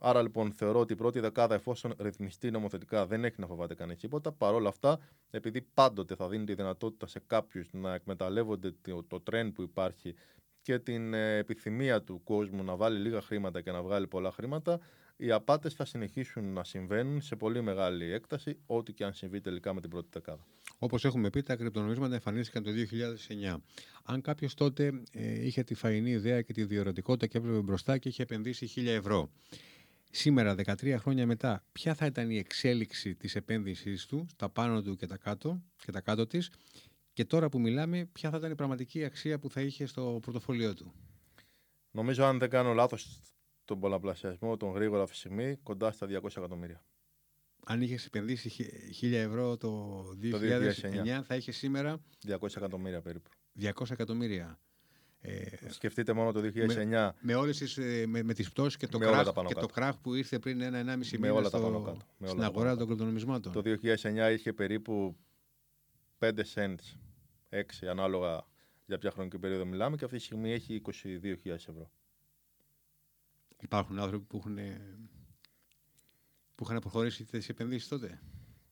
Άρα 0.00 0.22
λοιπόν 0.22 0.52
θεωρώ 0.52 0.80
ότι 0.80 0.92
η 0.92 0.96
πρώτη 0.96 1.20
δεκάδα, 1.20 1.54
εφόσον 1.54 1.94
ρυθμιστεί 1.98 2.50
νομοθετικά, 2.50 3.06
δεν 3.06 3.24
έχει 3.24 3.40
να 3.40 3.46
φοβάται 3.46 3.74
κανείς 3.74 3.98
τίποτα. 3.98 4.32
Παρ' 4.32 4.54
όλα 4.54 4.68
αυτά, 4.68 4.98
επειδή 5.30 5.62
πάντοτε 5.62 6.14
θα 6.14 6.28
δίνει 6.28 6.44
τη 6.44 6.54
δυνατότητα 6.54 7.06
σε 7.06 7.22
κάποιους 7.26 7.72
να 7.72 7.94
εκμεταλλεύονται 7.94 8.74
το, 8.82 9.04
το 9.04 9.22
trend 9.30 9.50
που 9.54 9.62
υπάρχει 9.62 10.14
και 10.62 10.78
την 10.78 11.14
επιθυμία 11.14 12.02
του 12.02 12.22
κόσμου 12.24 12.64
να 12.64 12.76
βάλει 12.76 12.98
λίγα 12.98 13.20
χρήματα 13.20 13.60
και 13.60 13.70
να 13.70 13.82
βγάλει 13.82 14.06
πολλά 14.06 14.30
χρήματα, 14.30 14.80
οι 15.16 15.30
απάτες 15.30 15.74
θα 15.74 15.84
συνεχίσουν 15.84 16.52
να 16.52 16.64
συμβαίνουν 16.64 17.20
σε 17.20 17.36
πολύ 17.36 17.62
μεγάλη 17.62 18.12
έκταση, 18.12 18.58
ό,τι 18.66 18.92
και 18.92 19.04
αν 19.04 19.12
συμβεί 19.12 19.40
τελικά 19.40 19.74
με 19.74 19.80
την 19.80 19.90
πρώτη 19.90 20.08
δεκάδα. 20.12 20.46
Όπως 20.78 21.04
έχουμε 21.04 21.30
πει, 21.30 21.42
τα 21.42 21.56
κρυπτονομίσματα 21.56 22.14
εμφανίστηκαν 22.14 22.62
το 22.62 22.70
2009. 23.50 23.56
Αν 24.04 24.20
κάποιος 24.20 24.54
τότε 24.54 25.02
ε, 25.12 25.46
είχε 25.46 25.62
τη 25.62 25.74
φαϊνή 25.74 26.10
ιδέα 26.10 26.42
και 26.42 26.52
τη 26.52 26.64
διορατικότητα 26.64 27.26
και 27.26 27.38
έβλεπε 27.38 27.60
μπροστά 27.60 27.98
και 27.98 28.08
είχε 28.08 28.22
επενδύσει 28.22 28.70
1000 28.76 28.86
ευρώ. 28.86 29.30
Σήμερα, 30.10 30.54
13 30.54 30.96
χρόνια 30.98 31.26
μετά, 31.26 31.64
ποια 31.72 31.94
θα 31.94 32.06
ήταν 32.06 32.30
η 32.30 32.38
εξέλιξη 32.38 33.14
της 33.14 33.36
επένδυσής 33.36 34.06
του, 34.06 34.26
στα 34.30 34.48
πάνω 34.48 34.82
του 34.82 34.96
και 34.96 35.06
τα 35.06 35.16
κάτω, 35.16 35.62
και 35.84 35.92
τα 35.92 36.00
κάτω 36.00 36.26
της, 36.26 36.50
και 37.12 37.24
τώρα 37.24 37.48
που 37.48 37.60
μιλάμε, 37.60 38.08
ποια 38.12 38.30
θα 38.30 38.36
ήταν 38.36 38.50
η 38.50 38.54
πραγματική 38.54 39.04
αξία 39.04 39.38
που 39.38 39.50
θα 39.50 39.60
είχε 39.60 39.86
στο 39.86 40.18
πορτοφόλιό 40.22 40.74
του; 40.74 40.92
Νομίζω, 41.90 42.24
αν 42.24 42.38
δεν 42.38 42.50
κάνω 42.50 42.72
λάθος, 42.72 43.20
τον 43.66 43.80
πολλαπλασιασμό, 43.80 44.56
τον 44.56 44.72
γρήγορα 44.72 45.06
φυσιμή, 45.06 45.56
κοντά 45.62 45.90
στα 45.90 46.06
200 46.06 46.36
εκατομμύρια. 46.36 46.84
Αν 47.66 47.82
είχες 47.82 48.06
επενδύσει 48.06 48.66
1000 49.00 49.12
ευρώ 49.12 49.56
το 49.56 50.02
2009, 50.22 51.22
θα 51.24 51.36
είχες 51.36 51.56
σήμερα. 51.56 52.00
200 52.26 52.56
εκατομμύρια 52.56 53.00
περίπου. 53.00 53.30
200 53.60 53.90
εκατομμύρια. 53.90 54.58
Ε, 55.20 55.70
Σκεφτείτε 55.70 56.12
μόνο 56.12 56.32
το 56.32 56.40
2009. 56.40 56.86
Με, 56.86 57.14
με, 57.20 57.34
όλες 57.34 57.58
τις, 57.58 57.76
ε, 57.76 58.06
με, 58.06 58.22
με 58.22 58.34
τις 58.34 58.50
πτώσεις 58.50 58.76
και, 58.76 58.86
το 58.86 58.98
κράχ, 58.98 59.32
και 59.46 59.54
το 59.54 59.66
κράχ 59.66 59.98
που 59.98 60.14
ήρθε 60.14 60.38
πριν 60.38 60.60
ένα-ενάμιση 60.60 61.18
μήνα 61.18 61.32
όλα 61.32 61.48
στο, 61.48 61.58
τα 61.58 61.64
πάνω 61.64 61.82
κάτω. 61.82 61.98
Με 62.16 62.28
στην 62.28 62.42
αγορά 62.42 62.76
των 62.76 62.86
κρυπτονομισμάτων. 62.86 63.52
Το 63.52 63.62
2009 63.62 64.32
είχε 64.32 64.52
περίπου 64.52 65.16
5 66.18 66.32
cents, 66.54 66.74
6 67.50 67.86
ανάλογα 67.90 68.46
για 68.86 68.98
ποια 68.98 69.10
χρονική 69.10 69.38
περίοδο 69.38 69.64
μιλάμε 69.64 69.96
και 69.96 70.04
αυτή 70.04 70.16
τη 70.16 70.22
στιγμή 70.22 70.52
έχει 70.52 70.82
22.000 71.04 71.28
ευρώ. 71.44 71.90
Υπάρχουν 73.62 73.98
άνθρωποι 73.98 74.24
που 74.24 74.36
έχουν, 74.36 74.58
που 76.54 76.64
είχαν 76.64 76.78
προχωρήσει 76.78 77.24
τις 77.24 77.48
επενδύσεις 77.48 77.88
τότε 77.88 78.20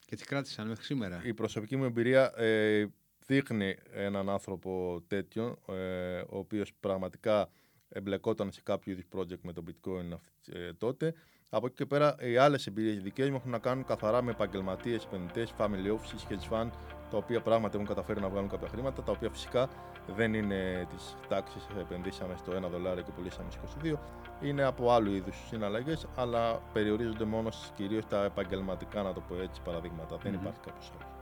και 0.07 0.17
τις 0.17 0.25
κράτησαν 0.25 0.69
μέχρι 0.69 0.85
σήμερα. 0.85 1.23
Η 1.25 1.35
προσωπική 1.35 1.77
μου 1.77 1.85
εμπειρία 1.85 2.33
ε, 2.37 2.87
δείχνει 3.27 3.77
έναν 3.93 4.29
άνθρωπο 4.29 5.03
τέτοιο, 5.07 5.59
ε, 5.69 6.21
ο 6.21 6.39
οποίος 6.39 6.73
πραγματικά 6.81 7.49
εμπλεκόταν 7.89 8.53
σε 8.53 8.61
κάποιο 8.63 8.93
είδους 8.93 9.05
project 9.13 9.41
με 9.43 9.53
το 9.53 9.65
bitcoin 9.67 10.19
ε, 10.53 10.73
τότε. 10.73 11.15
Από 11.49 11.67
εκεί 11.67 11.75
και 11.75 11.87
πέρα, 11.87 12.17
οι 12.21 12.37
άλλες 12.37 12.67
εμπειρίες 12.67 13.03
δικές 13.03 13.31
μου 13.31 13.37
έχουν 13.37 13.51
να 13.51 13.59
κάνουν 13.59 13.85
καθαρά 13.85 14.23
με 14.23 14.31
επαγγελματίες, 14.31 15.05
επενδυτές, 15.05 15.55
family 15.59 15.97
offices, 15.97 16.33
hedge 16.33 16.51
fund, 16.51 16.71
τα 17.11 17.17
οποία 17.17 17.41
πράγματι 17.41 17.75
έχουν 17.75 17.89
καταφέρει 17.89 18.21
να 18.21 18.29
βγάλουν 18.29 18.49
κάποια 18.49 18.69
χρήματα, 18.69 19.03
τα 19.03 19.13
οποία 19.13 19.31
φυσικά 19.31 19.69
δεν 20.17 20.35
είναι 20.35 20.87
της 20.91 21.17
τάξης 21.29 21.67
επενδύσαμε 21.81 22.35
στο 22.37 22.53
1 22.53 22.71
δολάριο 22.71 23.03
και 23.03 23.11
πουλήσαμε 23.17 23.51
στο 23.51 23.61
22. 23.83 23.95
Είναι 24.41 24.63
από 24.63 24.93
άλλου 24.93 25.13
είδους 25.13 25.37
συναλλαγές, 25.49 26.07
αλλά 26.17 26.61
περιορίζονται 26.73 27.25
μόνο 27.25 27.49
κυρίως 27.77 28.07
τα 28.07 28.25
επαγγελματικά, 28.25 29.03
να 29.03 29.13
το 29.13 29.21
πω 29.21 29.35
έτσι, 29.43 29.61
παραδείγματα. 29.65 30.17
Δεν 30.17 30.35
υπάρχει 30.35 30.61
κάποιος 30.61 30.93
άλλος. 30.93 31.13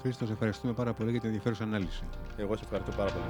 Χρήστο, 0.00 0.26
ευχαριστούμε 0.32 0.72
πάρα 0.72 0.92
πολύ 0.92 1.10
για 1.10 1.18
την 1.20 1.28
ενδιαφέρουσα 1.28 1.64
ανάλυση. 1.64 2.04
Εγώ 2.36 2.56
σε 2.56 2.64
ευχαριστώ 2.64 2.92
πάρα 2.96 3.10
πολύ. 3.10 3.24